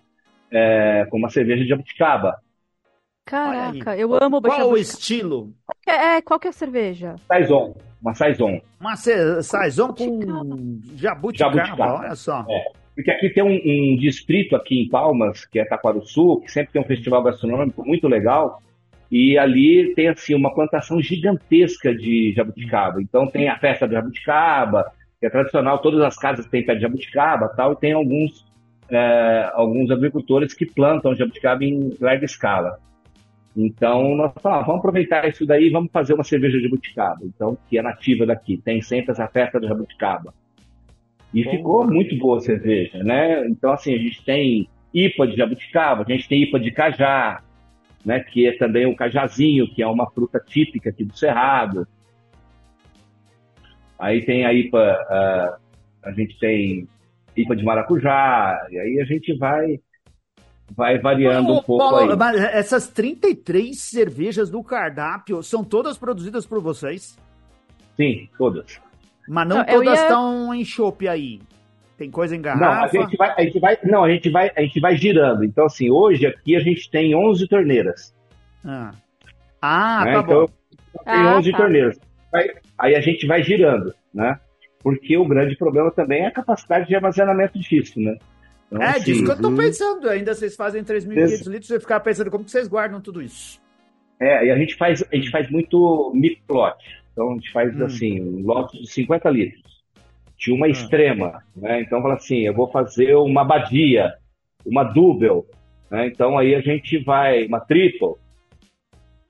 [0.51, 2.37] é, com uma cerveja de jabuticaba.
[3.25, 5.53] Caraca, eu amo Qual o estilo?
[5.87, 7.15] É, qual que é a cerveja?
[7.27, 8.61] Saison, uma Saison.
[8.81, 11.95] Uma saison com jabuticaba, Jabuticaba.
[12.01, 12.45] olha só.
[12.49, 12.83] É.
[12.95, 16.83] Porque aqui tem um, um distrito aqui em Palmas, que é Taquaruçu, que sempre tem
[16.83, 18.61] um festival gastronômico muito legal,
[19.13, 23.03] e ali tem assim uma plantação gigantesca de jabuticaba.
[23.03, 24.91] Então tem a festa do jabuticaba,
[25.21, 28.51] que é tradicional, todas as casas têm pé de jabuticaba, tal, e tem alguns
[28.89, 32.79] é, alguns agricultores que plantam jabuticaba em larga escala.
[33.55, 37.77] Então nós falamos, vamos aproveitar isso daí, vamos fazer uma cerveja de jabuticaba, então que
[37.77, 38.57] é nativa daqui.
[38.57, 40.33] Tem sempre essa festa do jabuticaba.
[41.35, 41.57] E Boa.
[41.57, 43.47] ficou muito boa a cerveja, né?
[43.47, 47.43] Então, assim, a gente tem IPA de jabuticaba, a gente tem IPA de cajá,
[48.05, 48.21] né?
[48.21, 51.87] Que é também o cajazinho, que é uma fruta típica aqui do Cerrado.
[53.99, 54.79] Aí tem a IPA,
[55.09, 55.59] ah,
[56.05, 56.89] a gente tem
[57.37, 59.79] IPA de maracujá, e aí a gente vai
[60.75, 62.17] vai variando um Ô, pouco Paulo, aí.
[62.17, 67.19] mas essas 33 cervejas do cardápio são todas produzidas por vocês?
[67.95, 68.81] Sim, todas.
[69.29, 71.41] Mas não, Não, todas ia- estão em chopp aí.
[72.03, 73.01] Tem coisa em Não, a garrafa.
[73.01, 75.45] gente vai, a gente vai, não, a gente vai, a gente vai girando.
[75.45, 78.13] Então, assim, hoje aqui a gente tem 11 torneiras.
[78.65, 78.91] Ah,
[79.61, 80.13] Ah, né?
[80.15, 80.47] tá então, bom.
[81.05, 81.59] tem Ah, 11 tá.
[81.59, 82.01] torneiras.
[82.33, 84.37] Vai- aí a gente vai girando, né?
[84.83, 88.17] Porque o grande problema também é a capacidade de armazenamento difícil, né?
[88.67, 89.57] Então, É, assim, disso que eu tô uhum.
[89.57, 90.09] pensando.
[90.09, 93.61] Ainda vocês fazem 3.500 litros, eu ficar pensando como que vocês guardam tudo isso.
[94.19, 96.79] É, e a gente faz, a gente faz muito mid-plot.
[97.13, 97.85] Então a gente faz Hum.
[97.85, 99.63] assim, um lote de 50 litros.
[100.45, 100.71] De uma Ah.
[100.71, 101.81] extrema, né?
[101.83, 104.13] Então fala assim, eu vou fazer uma badia,
[104.67, 105.45] uma double,
[105.91, 106.07] né?
[106.09, 108.15] Então aí a gente vai, uma triple.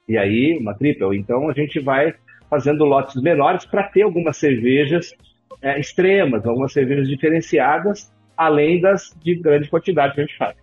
[0.09, 1.17] E aí, uma triple.
[1.19, 2.15] Então a gente vai
[2.49, 5.15] fazendo lotes menores para ter algumas cervejas
[5.61, 10.57] é, extremas, algumas cervejas diferenciadas, além das de grande quantidade que a gente faz.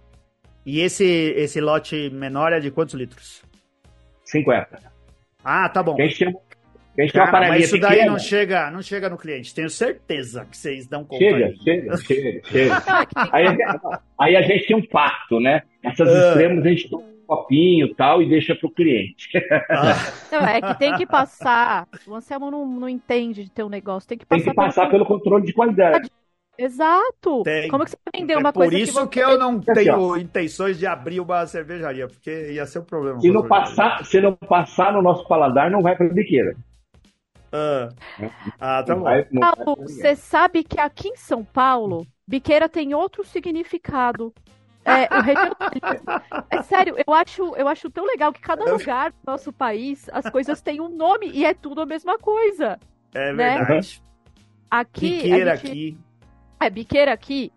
[0.66, 1.06] E esse,
[1.38, 3.44] esse lote menor é de quantos litros?
[4.26, 4.80] 50.
[5.44, 5.96] Ah, tá bom.
[5.98, 6.38] A gente chama,
[7.02, 8.12] a gente Cara, panelinha mas isso daí pequena.
[8.12, 9.54] não chega, não chega no cliente.
[9.54, 11.24] Tenho certeza que vocês dão conta.
[11.24, 11.58] Chega, aí.
[11.64, 12.82] chega, chega, chega.
[12.82, 15.62] Que tem- Aí, a gente- aí a gente tem um pacto, né?
[15.84, 16.28] Essas Ah.
[16.30, 19.30] extremos a gente toma um copinho e tal e deixa pro cliente.
[19.70, 19.94] Ah,
[20.32, 21.88] não, é que tem que passar.
[22.08, 24.08] O Anselmo não, não entende de ter um negócio.
[24.10, 26.10] Tem que Tem passar, que passar pelo controle de qualidade.
[26.58, 27.44] Exato.
[27.44, 27.70] Tem.
[27.70, 29.32] Como que você vai vender é uma por coisa isso que que, você...
[29.34, 33.18] eu não Assim, tenho intenções de abrir uma cervejaria, porque ia ser um problema.
[33.22, 36.54] Se não, passar, se não passar no nosso paladar, não vai pra biqueira.
[37.52, 37.90] Ah,
[38.60, 39.06] ah, tá bom.
[39.40, 44.34] Paulo, você sabe que aqui em São Paulo, biqueira tem outro significado.
[44.86, 46.46] É, o regionalismo.
[46.50, 50.30] É sério, eu acho, eu acho tão legal que cada lugar do nosso país, as
[50.30, 52.80] coisas têm um nome e é tudo a mesma coisa.
[53.14, 53.58] É né?
[53.58, 54.02] verdade.
[54.72, 55.98] Aqui, Piqueira a gente, aqui.
[56.60, 57.52] É, biqueira aqui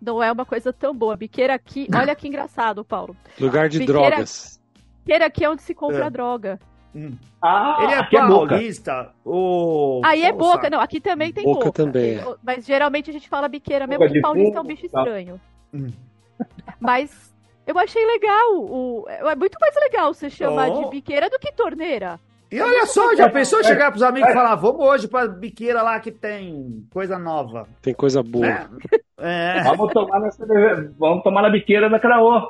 [0.00, 1.16] não é uma coisa tão boa.
[1.16, 3.16] Biqueira aqui, olha que engraçado, Paulo.
[3.40, 4.60] Lugar de Biqueira- drogas.
[5.04, 6.10] Biqueira aqui é onde se compra É.
[6.10, 6.58] droga.
[6.94, 7.16] Hum.
[7.40, 9.10] Ah, Ele é aqui é paulista.
[9.24, 10.00] O...
[10.04, 11.72] Aí é boca, não, aqui também tem Boca boca.
[11.84, 12.24] também é.
[12.42, 14.98] Mas geralmente a gente fala biqueira mesmo, Boca porque de paulista é um bicho tá.
[15.00, 15.40] estranho.
[15.72, 15.90] Hum.
[16.80, 17.32] Mas
[17.66, 18.56] eu achei legal.
[18.58, 19.04] O...
[19.08, 20.84] É muito mais legal você chamar Oh.
[20.84, 22.18] de biqueira do que torneira.
[22.50, 23.64] E olha só, já pensou É.
[23.64, 27.66] chegar pros amigos e falar, vamos hoje pra biqueira lá que tem coisa nova.
[27.80, 28.46] Tem coisa boa.
[28.46, 28.68] Né?
[29.24, 32.40] É, Vamos tomar, na, cerveja- vamos tomar na biqueira da Craô.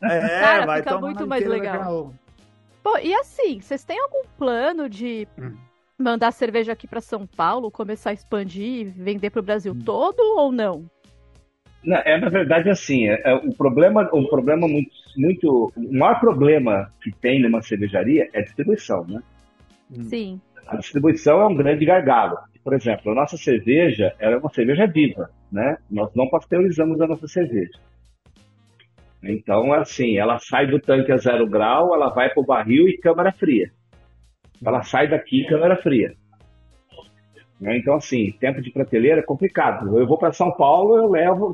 [0.00, 2.14] é Cara, vai fica tomar muito na mais biqueira da legal.
[2.82, 5.56] Pô, e assim, vocês têm algum plano de Hum.
[5.98, 9.82] mandar cerveja aqui pra São Paulo, começar a expandir, vender pro Brasil Hum.
[9.84, 10.84] todo ou não?
[11.84, 16.18] Não, é na verdade assim, é, é, o problema, o problema muito, muito, o maior
[16.20, 19.20] problema que tem numa cervejaria é a distribuição, né?
[19.90, 20.02] Hum.
[20.04, 20.40] Sim.
[20.66, 22.38] A distribuição é um grande gargalo.
[22.64, 25.76] Por exemplo, a nossa cerveja ela é uma cerveja viva, né?
[25.90, 27.72] Nós não pasteurizamos a nossa cerveja.
[29.22, 32.98] Então, assim, ela sai do tanque a zero grau, ela vai para o barril e
[32.98, 33.70] câmara fria.
[34.64, 36.14] Ela sai daqui câmara fria.
[37.60, 37.76] Né?
[37.76, 39.96] Então, assim, tempo de prateleira é complicado.
[39.96, 41.52] Eu vou para São Paulo, eu levo.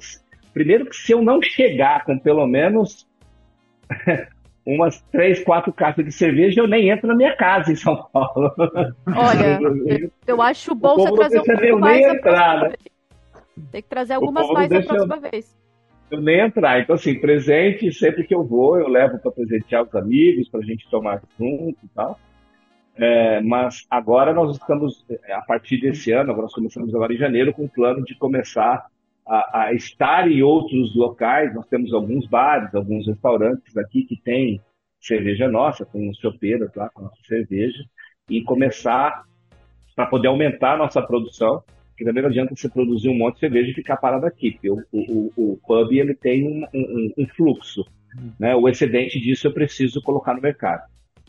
[0.54, 3.06] Primeiro que se eu não chegar com pelo menos
[4.66, 8.50] umas três, quatro caixas de cerveja, eu nem entro na minha casa em São Paulo.
[9.06, 9.60] Olha,
[10.26, 12.74] eu, acho bom você trazer um pouco mais vez.
[13.70, 15.58] Tem que trazer algumas mais a próxima eu, vez.
[16.10, 16.80] Eu nem entrar.
[16.80, 20.64] Então, assim, presente, sempre que eu vou, eu levo para presentear os amigos, para a
[20.64, 22.18] gente tomar junto e tal.
[22.96, 27.52] É, mas agora nós estamos, a partir desse ano, agora nós começamos agora em janeiro,
[27.52, 28.86] com o plano de começar
[29.26, 31.54] a, a, estar em outros locais.
[31.54, 34.60] Nós temos alguns bares, alguns restaurantes aqui que têm
[35.00, 37.84] cerveja nossa, com chopeiras lá, com nossa cerveja,
[38.28, 39.24] e começar
[39.94, 41.62] para poder aumentar a nossa produção,
[41.98, 44.80] porque também não adianta você produzir um monte de cerveja e ficar parado aqui, o,
[44.92, 47.84] o, o pub ele tem um, um, um fluxo,
[48.38, 48.54] né?
[48.54, 50.84] o excedente disso eu preciso colocar no mercado.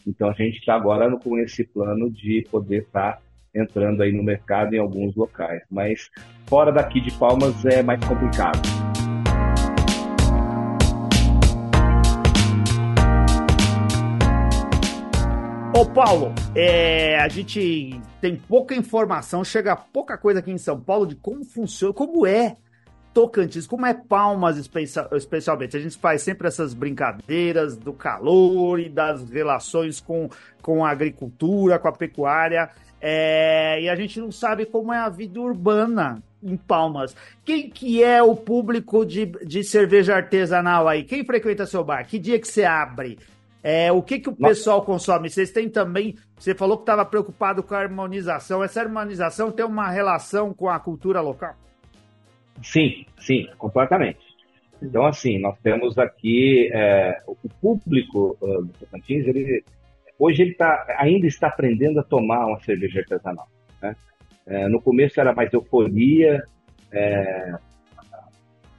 [0.07, 3.22] Então a gente está agora com esse plano de poder estar tá
[3.53, 5.63] entrando aí no mercado em alguns locais.
[5.72, 6.11] Mas
[6.47, 8.88] fora daqui de Palmas é mais complicado.
[15.80, 21.07] Ô Paulo, é, a gente tem pouca informação, chega pouca coisa aqui em São Paulo
[21.07, 22.57] de como funciona, como é
[23.13, 25.77] Tocantins, como é Palmas especialmente?
[25.77, 30.30] A gente faz sempre essas brincadeiras do calor e das relações com,
[30.61, 32.69] com a agricultura, com a pecuária.
[32.99, 37.15] É, e a gente não sabe como é a vida urbana em Palmas.
[37.45, 41.05] Quem que é o público de, de cerveja artesanal aí?
[41.05, 42.05] Quem frequenta seu bar?
[42.05, 43.17] Que dia que você abre?
[43.62, 45.30] É, o que, que o pessoal consome?
[45.30, 46.16] Vocês têm também.
[46.38, 48.64] Você falou que estava preocupado com a harmonização.
[48.64, 51.55] Essa harmonização tem uma relação com a cultura local?
[52.64, 54.20] Sim, sim, completamente.
[54.82, 59.64] Então, assim, nós temos aqui é, o público uh, do Tocantins, ele,
[60.18, 63.47] hoje ele tá, ainda está aprendendo a tomar uma cerveja artesanal.
[63.82, 63.95] Né?
[64.47, 66.41] É, no começo era mais euforia,
[66.91, 67.53] é,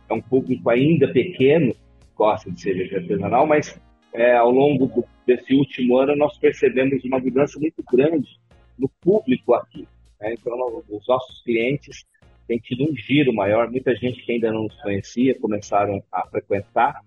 [0.09, 1.75] é, um público ainda pequeno,
[2.17, 3.79] gosta de cerveja artesanal, mas
[4.13, 8.39] é, ao longo do, desse último ano nós percebemos uma mudança muito grande
[8.79, 9.87] no público aqui.
[10.21, 10.35] Né?
[10.35, 12.05] Então, os nossos clientes
[12.47, 17.01] têm tido um giro maior, muita gente que ainda não nos conhecia começaram a frequentar,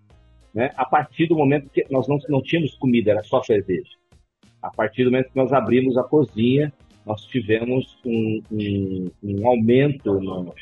[0.53, 0.71] né?
[0.77, 3.91] a partir do momento que nós não, não tínhamos comida, era só cerveja.
[4.61, 6.71] A partir do momento que nós abrimos a cozinha,
[7.05, 10.55] nós tivemos um, um, um aumento no,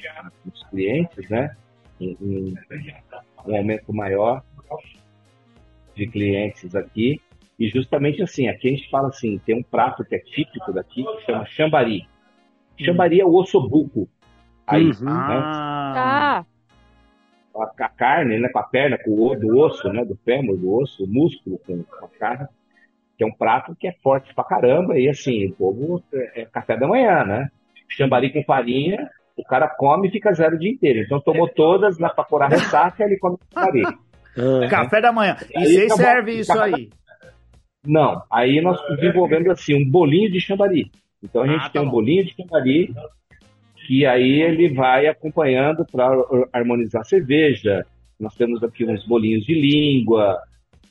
[0.43, 1.55] nos clientes, né?
[1.99, 2.55] Um,
[3.45, 4.43] um, aumento maior
[6.01, 7.21] de clientes aqui.
[7.59, 11.03] E justamente assim, aqui a gente fala assim, tem um prato que é típico daqui,
[11.03, 12.07] que chama chambari.
[12.79, 14.09] Chambari é o ossobuco.
[14.65, 15.05] Aí, uhum.
[15.05, 15.41] né?
[15.43, 16.45] Ah.
[17.53, 18.49] A, a, carne, né?
[18.49, 20.03] Com a perna, com o do osso, né?
[20.03, 22.47] Do fêmur, do osso, o músculo com a carne
[23.21, 26.45] que é um prato que é forte pra caramba, e assim, o povo é, é
[26.45, 27.51] café da manhã, né?
[27.87, 31.01] Chambari com farinha, o cara come e fica zero o dia inteiro.
[31.01, 33.83] Então tomou todas na pra curar ressaca, ele come chambari.
[34.37, 34.67] Uhum.
[34.69, 35.35] Café da manhã.
[35.53, 36.89] E você serve isso aí?
[37.85, 40.91] Não, aí nós desenvolvemos assim, um bolinho de chambari.
[41.23, 41.91] Então a gente ah, tá tem um bom.
[41.91, 42.93] bolinho de chambari
[43.87, 46.07] que aí ele vai acompanhando para
[46.53, 47.85] harmonizar a cerveja.
[48.19, 50.39] Nós temos aqui uns bolinhos de língua,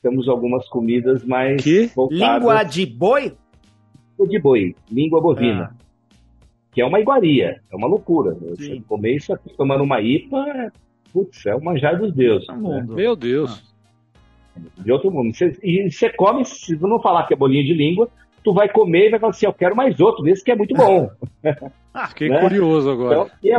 [0.02, 1.86] temos algumas comidas mais que?
[1.94, 2.38] voltadas...
[2.38, 3.22] Língua de boi?
[4.18, 5.72] Língua de boi, língua bovina.
[5.72, 5.84] Ah.
[6.72, 8.34] Que é uma iguaria, é uma loucura.
[8.34, 10.72] Você comer isso aqui tomando uma IPA,
[11.12, 12.48] putz, é o manjar dos deuses.
[12.48, 12.86] Né?
[12.88, 13.62] Meu Deus.
[14.56, 14.60] Ah.
[14.78, 15.34] De outro mundo.
[15.34, 18.08] Você, e você come, se não falar que é bolinha de língua,
[18.42, 20.74] tu vai comer e vai falar assim, eu quero mais outro desse que é muito
[20.74, 21.10] bom.
[21.94, 22.40] ah, fiquei né?
[22.40, 23.14] curioso agora.
[23.14, 23.58] Então, e, é,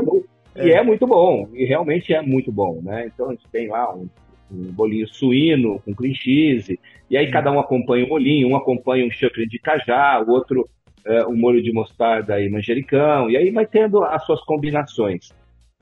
[0.56, 0.68] é.
[0.68, 3.08] e é muito bom, e realmente é muito bom, né?
[3.08, 4.08] Então a gente tem lá um
[4.52, 6.80] um bolinho suíno com cream cheese,
[7.10, 10.70] e aí cada um acompanha um molhinho, um acompanha um chucre de cajá, o outro
[11.06, 15.30] é, um molho de mostarda e manjericão, e aí vai tendo as suas combinações.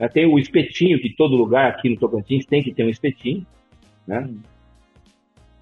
[0.00, 3.46] É, tem o espetinho, que todo lugar aqui no Tocantins tem que ter um espetinho,
[4.06, 4.28] né?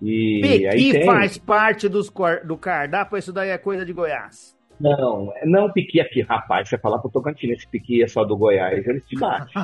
[0.00, 1.04] E Piqui aí tem...
[1.04, 2.08] faz parte dos,
[2.44, 4.56] do cardápio, isso daí é coisa de Goiás.
[4.80, 6.68] Não, não piqui aqui, rapaz.
[6.68, 9.52] Você falar pro Tocantins, esse piqui é só do Goiás, eles te batem.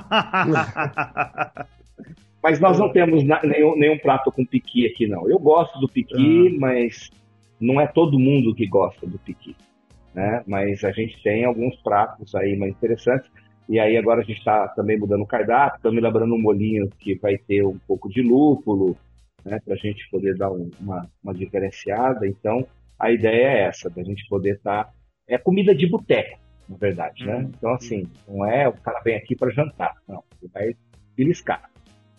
[2.42, 5.30] Mas nós não temos nenhum, nenhum prato com piqui aqui, não.
[5.30, 6.58] Eu gosto do piqui, uhum.
[6.58, 7.10] mas
[7.58, 9.56] não é todo mundo que gosta do piqui.
[10.12, 10.42] Né?
[10.46, 13.30] Mas a gente tem alguns pratos aí mais interessantes.
[13.68, 17.14] E aí agora a gente está também mudando o cardápio, estamos elaborando um molinho que
[17.14, 18.96] vai ter um pouco de lúpulo,
[19.44, 19.58] né?
[19.64, 22.26] Para a gente poder dar um, uma, uma diferenciada.
[22.26, 22.66] Então,
[22.98, 24.84] a ideia é essa, da gente poder estar...
[24.84, 24.92] Tá...
[25.26, 26.38] É comida de boteco,
[26.68, 27.36] na verdade, né?
[27.36, 27.50] Uhum.
[27.56, 30.22] Então, assim, não é o cara vem aqui para jantar, não.
[30.38, 30.76] Você vai
[31.16, 31.70] beliscar.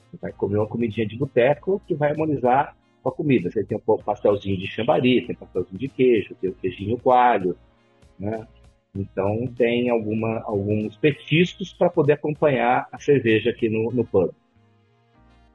[0.09, 3.51] Você vai comer uma comidinha de boteco que vai harmonizar com a comida.
[3.51, 7.55] Você tem um pastelzinho de chambari, tem pastelzinho de queijo, tem o queijinho coalho,
[8.19, 8.47] né?
[8.95, 14.31] Então tem alguma, alguns petiscos para poder acompanhar a cerveja aqui no, no pub.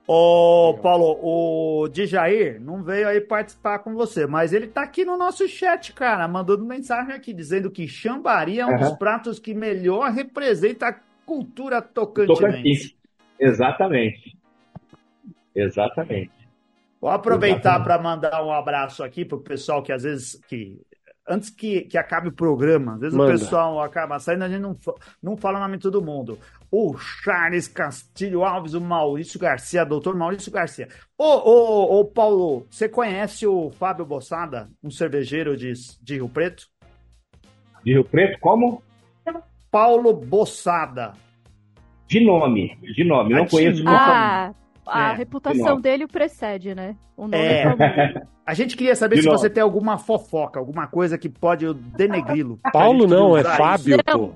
[0.07, 5.17] Ô, Paulo, o Djair não veio aí participar com você, mas ele tá aqui no
[5.17, 8.97] nosso chat, cara, mandando mensagem aqui, dizendo que chambari é um dos Aham.
[8.97, 12.41] pratos que melhor representa a cultura tocantinense.
[12.41, 12.97] Tocantins.
[13.39, 14.37] Exatamente.
[15.55, 16.33] Exatamente.
[17.01, 20.81] Vou aproveitar para mandar um abraço aqui pro pessoal que às vezes que
[21.31, 23.35] antes que, que acabe o programa, às vezes Manda.
[23.35, 24.77] o pessoal acaba saindo, a gente não,
[25.23, 26.39] não fala o nome de todo mundo.
[26.71, 30.89] O Charles Castilho Alves, o Maurício Garcia, doutor Maurício Garcia.
[31.17, 35.73] Ô, ô, ô, Paulo, você conhece o Fábio Bossada, um cervejeiro de,
[36.03, 36.67] de Rio Preto?
[37.85, 38.83] De Rio Preto, como?
[39.71, 41.13] Paulo Bossada.
[42.09, 42.77] De nome.
[42.83, 43.35] De nome.
[43.35, 43.85] Não Ah, de conheço.
[43.87, 44.53] Ah,
[44.87, 45.81] a É, reputação não.
[45.81, 46.97] dele o precede, né?
[47.17, 47.63] O nome É.
[47.65, 48.23] é.
[48.47, 49.39] A gente queria saber De se novo.
[49.39, 52.59] você tem alguma fofoca, alguma coisa que pode denegri-lo.
[52.73, 53.45] Paulo não, é.
[53.45, 54.19] Fábio, Não.
[54.29, 54.33] pô.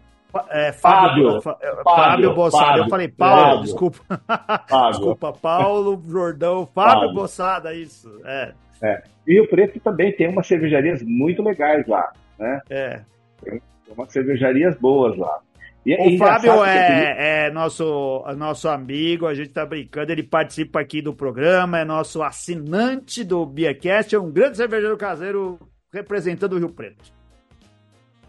[0.51, 1.43] É, Fábio, Fábio.
[1.43, 2.65] Fá- é, Fábio, Fábio, Bossada.
[2.67, 2.85] Fábio.
[2.85, 3.61] Eu falei, Paulo, Fábio.
[3.63, 3.99] desculpa.
[4.69, 4.91] Fábio.
[4.91, 7.15] Desculpa, Paulo Jordão, Fábio, Fábio.
[7.15, 8.09] Bossada, isso.
[8.25, 8.53] É,
[9.27, 12.13] E Rio Preto também tem umas cervejarias muito legais lá.
[12.39, 12.61] Né?
[12.71, 13.01] é.
[13.45, 13.61] Tem
[13.97, 15.39] umas cervejarias boas lá.
[15.85, 20.81] E, é O Fábio é, é nosso, nosso amigo, a gente tá brincando, ele participa
[20.81, 25.59] aqui do programa, é nosso assinante do Beercast, é um grande cervejeiro caseiro
[25.93, 27.13] representando o Rio Preto.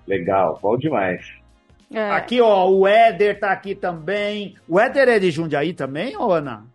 [0.07, 1.25] Legal, bom demais.
[1.91, 2.11] É.
[2.11, 4.55] Aqui, ó, o Éder tá aqui também.
[4.67, 6.65] O Éder é de Jundiaí também, ô Ana?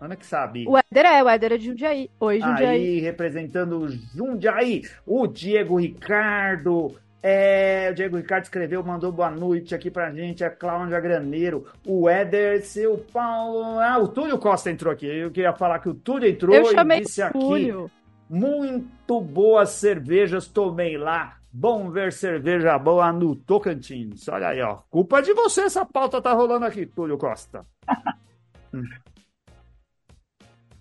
[0.00, 0.64] Ana que sabe.
[0.68, 2.10] O Éder é, o Éder é de Jundiaí.
[2.20, 2.68] Oi, Jundiaí.
[2.68, 6.94] Aí, representando o Jundiaí, o Diego Ricardo.
[7.20, 12.08] É, o Diego Ricardo escreveu, mandou boa noite aqui pra gente, a Cláudia Graneiro, o
[12.08, 13.80] Éder, seu Paulo.
[13.80, 15.06] Ah, o Túlio Costa entrou aqui.
[15.06, 17.38] Eu queria falar que o Túlio entrou Eu e disse aqui.
[17.38, 17.90] Túlio.
[18.30, 21.38] Muito boas cervejas, tomei lá.
[21.50, 24.28] Bom ver cerveja boa no Tocantins.
[24.28, 24.78] Olha aí, ó.
[24.90, 27.64] Culpa de você, essa pauta tá rolando aqui, Túlio Costa.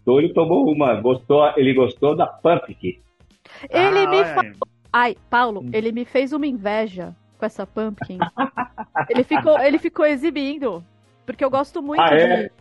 [0.06, 3.02] Túlio tomou uma, gostou, ele gostou da Pumpkin.
[3.70, 4.42] Ele Ah, me olha fa...
[4.42, 4.54] aí.
[4.92, 5.70] Ai, Paulo, Hum.
[5.74, 8.18] ele me fez uma inveja com essa pumpkin.
[9.10, 10.84] ele, ficou, ele ficou exibindo.
[11.26, 12.44] Porque eu gosto muito Ah, é?
[12.44, 12.52] de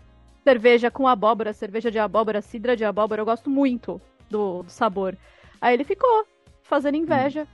[0.44, 3.20] cerveja com abóbora, cerveja de abóbora, cidra de abóbora.
[3.22, 5.16] Eu gosto muito do, do sabor.
[5.60, 6.26] Aí ele ficou
[6.62, 7.46] fazendo inveja.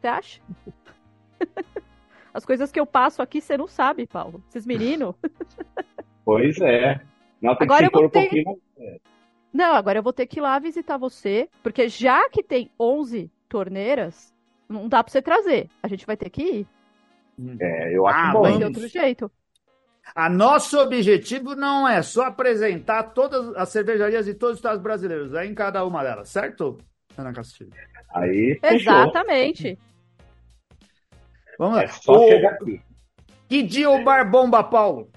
[0.00, 0.40] Você acha?
[2.34, 4.42] As coisas que eu passo aqui, você não sabe, Paulo.
[4.48, 5.14] Esses meninos.
[6.24, 7.00] Pois é.
[7.40, 8.44] Não, tem Agora que eu se vou um ter- pouquinho
[8.78, 9.00] mais.
[9.52, 13.30] Não, agora eu vou ter que ir lá visitar você, porque já que tem 11
[13.52, 14.32] torneiras,
[14.66, 15.68] não dá pra você trazer.
[15.82, 16.66] A gente vai ter que ir.
[17.60, 18.42] É, eu acho Ah, bom.
[18.42, 19.30] Vai ter outro jeito.
[20.14, 25.34] A nosso objetivo não é só apresentar todas as cervejarias de todos os estados brasileiros,
[25.34, 26.78] é em cada uma delas, certo,
[27.16, 27.70] Ana Castilho?
[28.14, 28.92] Aí, fechou.
[28.94, 29.78] Exatamente.
[31.58, 31.82] Vamos lá.
[31.84, 32.80] É só O- chegar aqui.
[33.48, 35.10] Que dia o Bar Bomba, Paulo?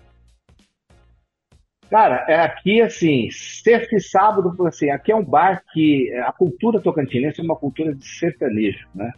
[1.89, 6.79] Cara, é aqui assim, sexta e sábado, assim, aqui é um bar que a cultura
[6.79, 9.13] tocantinense é uma cultura de sertanejo, né?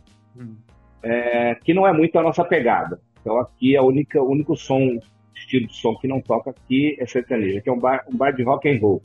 [1.01, 2.99] É, que não é muito a nossa pegada.
[3.21, 4.99] Então aqui é o único som,
[5.33, 7.59] estilo de som que não toca aqui é sertanejo.
[7.59, 9.01] Aqui é um bar, um bar de rock and roll.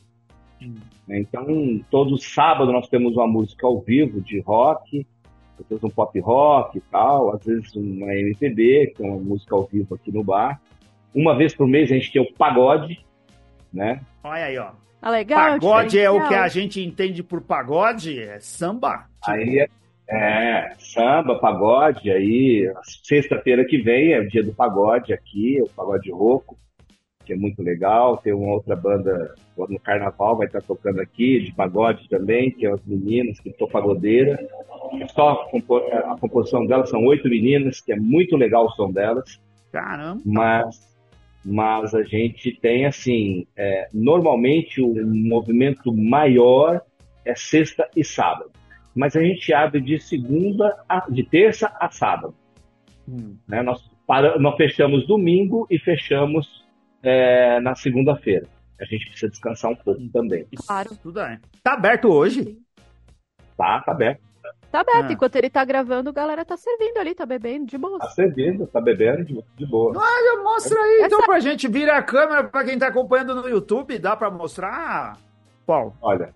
[0.60, 0.74] Hum.
[1.06, 1.20] né?
[1.20, 1.44] Então
[1.90, 5.06] todo sábado nós temos uma música ao vivo de rock,
[5.58, 9.54] às vezes um pop rock e tal, às vezes uma MPB, que é uma música
[9.54, 10.60] ao vivo aqui no bar.
[11.14, 13.04] Uma vez por mês a gente tem o pagode,
[13.72, 14.00] né?
[14.22, 14.70] Olha aí, ó.
[15.00, 15.40] Ah, legal.
[15.58, 16.28] Pagode é o diferencial.
[16.28, 19.06] que a gente entende por pagode, é samba.
[19.26, 19.68] Aí é,
[20.08, 26.10] é, samba, pagode, aí sexta-feira que vem é o dia do pagode aqui, o pagode
[26.12, 26.56] rouco,
[27.24, 28.16] que é muito legal.
[28.18, 32.70] Tem uma outra banda no carnaval, vai estar tocando aqui, de pagode também, que é
[32.70, 34.38] as meninas que estão pagodeira.
[35.14, 38.90] Só a compo- a composição delas são oito meninas, que é muito legal o som
[38.92, 39.40] delas.
[39.72, 40.20] Caramba.
[40.26, 40.91] mas
[41.44, 46.80] mas a gente tem assim é, normalmente o movimento maior
[47.24, 48.50] é sexta e sábado
[48.94, 52.34] mas a gente abre de segunda a, de terça a sábado
[53.08, 53.36] Hum.
[53.48, 53.62] né?
[53.62, 56.64] nós para, nós fechamos domingo e fechamos
[57.02, 58.46] é, na segunda-feira
[58.80, 60.90] a gente precisa descansar um pouco também Isso Claro.
[61.02, 61.40] tudo é.
[61.64, 62.56] Tá aberto hoje?
[63.56, 64.31] tá tá aberto
[64.72, 65.10] Tá aberto.
[65.10, 65.12] Ah.
[65.12, 67.98] Enquanto ele tá gravando, a galera tá servindo ali, tá bebendo de boa.
[67.98, 71.68] tá servindo tá bebendo de, de boa Olha, mostra aí Essa- então pra gente.
[71.68, 73.98] Vira a câmera pra quem tá acompanhando no YouTube.
[73.98, 75.18] Dá pra mostrar?
[75.66, 76.32] Paulo, olha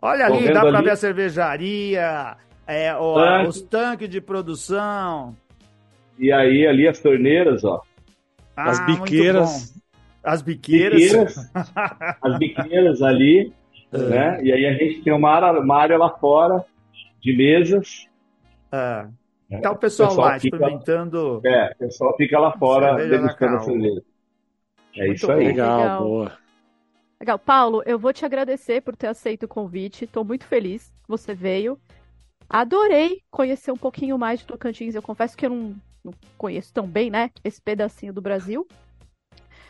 [0.00, 0.84] olha Tô ali, dá pra ali.
[0.84, 2.36] ver a cervejaria,
[2.66, 3.48] é, o- Tanque.
[3.48, 5.34] os tanques de produção.
[6.18, 7.80] e aí ali as torneiras ó
[8.54, 9.72] As Ah, muito biqueiras.
[9.74, 9.80] bom.
[10.24, 11.00] As biqueiras.
[11.00, 11.50] biqueiras,
[12.22, 13.52] as biqueiras ali
[13.92, 14.42] né?
[14.42, 16.64] E aí a gente tem uma área, uma área lá fora
[17.20, 18.08] de mesas.
[19.50, 19.60] Né?
[19.60, 21.40] Tá o pessoal, pessoal lá fica- experimentando.
[21.44, 23.64] É, o pessoal fica lá fora degustando a Cal.
[23.64, 24.02] cerveja.
[24.96, 25.32] É Muito isso bom.
[25.34, 25.46] aí.
[25.46, 26.02] Legal, Legal.
[26.04, 26.32] boa.
[27.20, 27.38] Legal.
[27.38, 30.04] Paulo, eu vou te agradecer por ter aceito o convite.
[30.04, 31.78] Estou muito feliz que você veio.
[32.48, 34.94] Adorei conhecer um pouquinho mais de Tocantins.
[34.94, 35.74] Eu confesso que eu não,
[36.04, 37.30] não conheço tão bem, né?
[37.44, 38.66] Esse pedacinho do Brasil.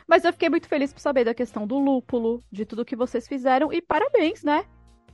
[0.06, 3.26] Mas eu fiquei muito feliz por saber da questão do lúpulo, de tudo que vocês
[3.28, 3.72] fizeram.
[3.72, 4.64] E parabéns, né?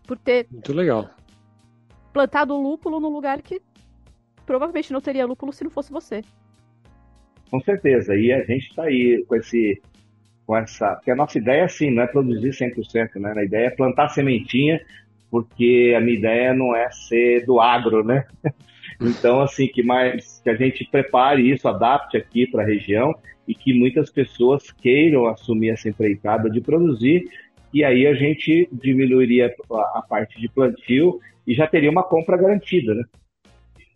[0.07, 1.11] Por ter Muito legal.
[2.13, 3.61] plantado lúpulo num lugar que
[4.47, 6.23] provavelmente não teria lúpulo se não fosse você.
[7.51, 8.15] Com certeza.
[8.17, 9.81] E a gente está aí com esse.
[10.47, 13.35] Com essa, porque a nossa ideia é assim, não é produzir 100%, né?
[13.37, 14.81] A ideia é plantar sementinha,
[15.31, 18.27] porque a minha ideia não é ser do agro, né?
[19.01, 23.15] Então, assim, que mais que a gente prepare isso, adapte aqui para a região
[23.49, 27.25] e que muitas pessoas queiram assumir essa empreitada de produzir,
[27.73, 32.95] e aí a gente diminuiria a, parte de plantio e já teria uma compra garantida,
[32.95, 33.05] né?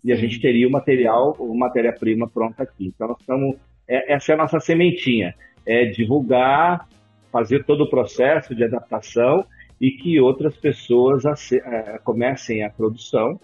[0.02, 2.86] E a gente teria o material, o matéria-prima pronta aqui.
[2.86, 3.56] Então, nós estamos.
[3.86, 5.34] é- essa é a nossa sementinha.
[5.64, 6.88] É divulgar,
[7.30, 9.44] fazer todo o processo de adaptação
[9.80, 13.38] e que outras pessoas eh, comecem a produção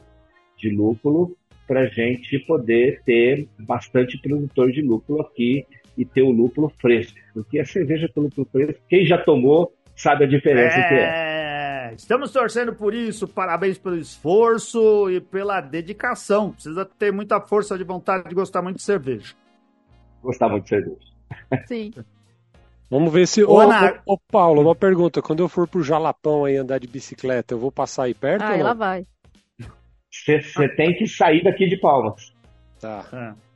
[0.56, 1.36] de lúpulo
[1.66, 5.66] para a gente poder ter bastante produtor de lúpulo aqui
[5.98, 7.18] e ter o lúpulo fresco.
[7.34, 11.90] Porque a cerveja com lúpulo fresco, quem já tomou sabe a diferença que é.
[11.90, 13.26] É, estamos torcendo por isso.
[13.26, 16.52] Parabéns pelo esforço e pela dedicação.
[16.52, 19.34] Precisa ter muita força de vontade de gostar muito de cerveja.
[20.22, 20.96] Gostar muito de cerveja.
[21.66, 21.92] Sim.
[22.90, 23.44] Vamos ver se.
[23.44, 25.20] Ô, Ô, Ana- ô, ô, Paulo, uma pergunta.
[25.20, 28.52] Quando eu for pro Jalapão aí andar de bicicleta, eu vou passar aí perto Ah,
[28.52, 29.04] ou ela vai.
[30.10, 32.32] Você tem que sair daqui de Palmas.
[32.80, 33.04] Tá.
[33.12, 33.47] É.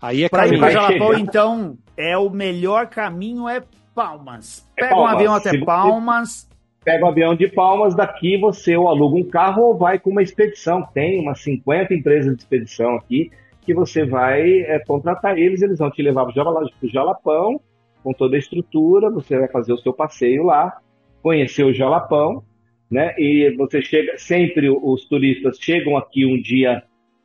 [0.00, 0.60] Aí é Para ir caminho.
[0.60, 3.62] para vai Jalapão, então, é o melhor caminho é
[3.94, 4.66] Palmas.
[4.76, 5.14] É Pega um Palmas.
[5.14, 6.50] avião até Palmas.
[6.82, 10.22] Pega o avião de Palmas, daqui você ou aluga um carro ou vai com uma
[10.22, 10.82] expedição.
[10.94, 13.30] Tem umas 50 empresas de expedição aqui
[13.62, 16.40] que você vai é, contratar eles, eles vão te levar para
[16.82, 17.60] o Jalapão,
[18.02, 20.78] com toda a estrutura, você vai fazer o seu passeio lá,
[21.22, 22.42] conhecer o Jalapão,
[22.90, 23.14] né?
[23.18, 26.82] E você chega, sempre os turistas chegam aqui um dia,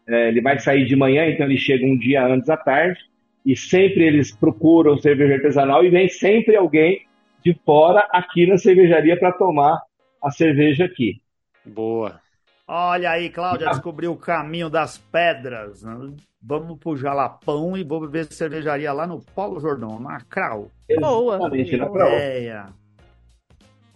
[0.08, 3.00] é, ele vai sair de manhã, então ele chega um dia antes à tarde,
[3.46, 7.06] e sempre eles procuram cerveja artesanal e vem sempre alguém
[7.44, 9.80] de fora aqui na cervejaria para tomar
[10.22, 11.22] a cerveja aqui.
[11.64, 12.20] Boa.
[12.68, 15.84] Olha aí, Cláudia descobriu o caminho das pedras.
[15.84, 16.16] né?
[16.42, 20.72] Vamos pro Jalapão e vou beber cervejaria lá no Paulo Jordão, na Crau.
[21.00, 21.36] Boa.
[21.36, 21.98] Exatamente, na Boa.
[22.00, 22.76] Crau.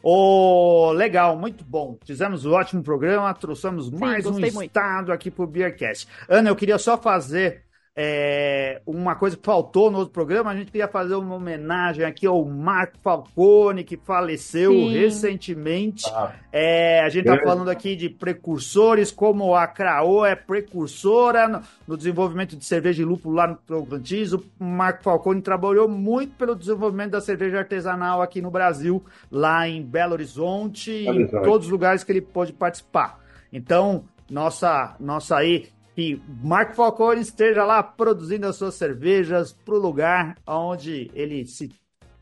[0.01, 1.97] Ô, legal, muito bom.
[2.05, 4.61] Fizemos um ótimo programa, trouxemos mais um muito.
[4.61, 6.07] estado aqui pro Beercast.
[6.27, 7.63] Ana, eu queria só fazer
[8.01, 10.51] é, uma coisa que faltou no outro programa.
[10.51, 14.93] A gente queria fazer uma homenagem aqui ao Marco Falcone, que faleceu Sim.
[14.93, 16.05] recentemente.
[16.07, 21.61] Ah, É, a gente está falando aqui de precursores, como a Craô é precursora no,
[21.85, 24.31] no desenvolvimento de cerveja e lúpulo lá no Tocantins.
[24.31, 29.83] O Marco Falcone trabalhou muito pelo desenvolvimento da cerveja artesanal aqui no Brasil, lá em
[29.83, 31.43] Belo Horizonte Belo em Horizonte.
[31.43, 33.19] todos os lugares que ele pôde participar.
[33.51, 35.67] Então, nossa, nossa aí,
[35.99, 41.69] que Marco Falcone esteja lá produzindo as suas cervejas para o lugar onde ele se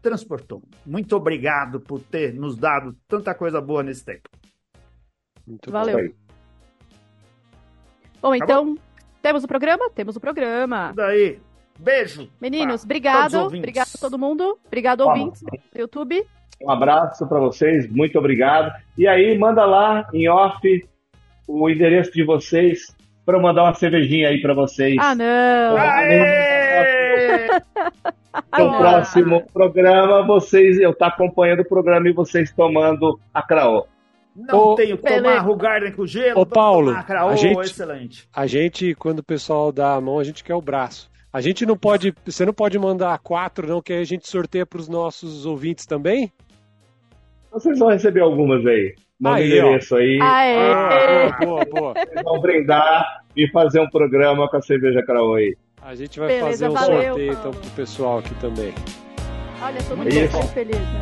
[0.02, 0.64] transportou.
[0.84, 4.28] Muito obrigado por ter nos dado tanta coisa boa nesse tempo.
[5.46, 6.12] Muito Valeu.
[8.20, 8.76] Bom, Tá então,
[9.22, 9.92] temos o programa?
[9.92, 10.92] Temos o programa.
[10.96, 11.40] Daí,
[11.78, 12.28] beijo.
[12.42, 13.44] Meninos, obrigado.
[13.46, 14.58] Obrigado a todo mundo.
[14.66, 15.20] Obrigado, Vamos.
[15.20, 16.26] ouvintes do YouTube.
[16.60, 18.74] Um abraço para vocês, muito obrigado.
[18.98, 20.68] E aí, manda lá em off
[21.48, 22.97] o endereço de vocês
[23.28, 24.96] para eu mandar uma cervejinha aí para vocês.
[25.00, 25.76] Ah, não.
[25.78, 27.48] Aê!
[28.50, 28.78] Ah, No não.
[28.78, 33.86] próximo programa, vocês, eu tá acompanhando o programa e vocês tomando a Craô.
[34.34, 35.38] Não Ô, tenho que tomar Pelé.
[35.40, 36.40] Rugarden com gelo.
[36.40, 38.30] Ô, Paulo, tomar Craô, a gente- excelente.
[38.34, 41.10] A gente, quando o pessoal dá a mão, a gente quer o braço.
[41.34, 42.14] A gente não pode.
[42.26, 45.86] Você não pode mandar quatro, não, que aí a gente sorteia para os nossos ouvintes
[45.86, 46.32] também?
[47.52, 48.96] Vocês vão receber algumas aí.
[49.20, 50.20] Manda o Aí, endereço aí.
[50.22, 50.58] Aê!
[50.74, 51.94] Ah, boa, boa, boa.
[52.08, 55.56] Vocês vão brindar e fazer um programa com a cerveja Craô aí.
[55.82, 57.40] A gente vai Beleza, fazer um valeu, sorteio Paulo.
[57.40, 58.74] então pro pessoal aqui também.
[59.62, 61.02] Olha, todo É mundo muito feliz, né?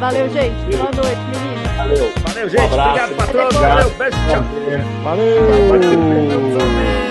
[0.00, 0.76] Valeu, gente.
[0.76, 1.76] Boa noite, meninos.
[1.76, 2.12] Valeu.
[2.26, 2.60] Valeu, gente.
[2.60, 3.12] Um abraço.
[3.12, 3.60] Obrigado, patrão.
[3.60, 4.42] Valeu, beijo, tchau.
[5.04, 5.68] Valeu!
[5.68, 7.01] Valeu.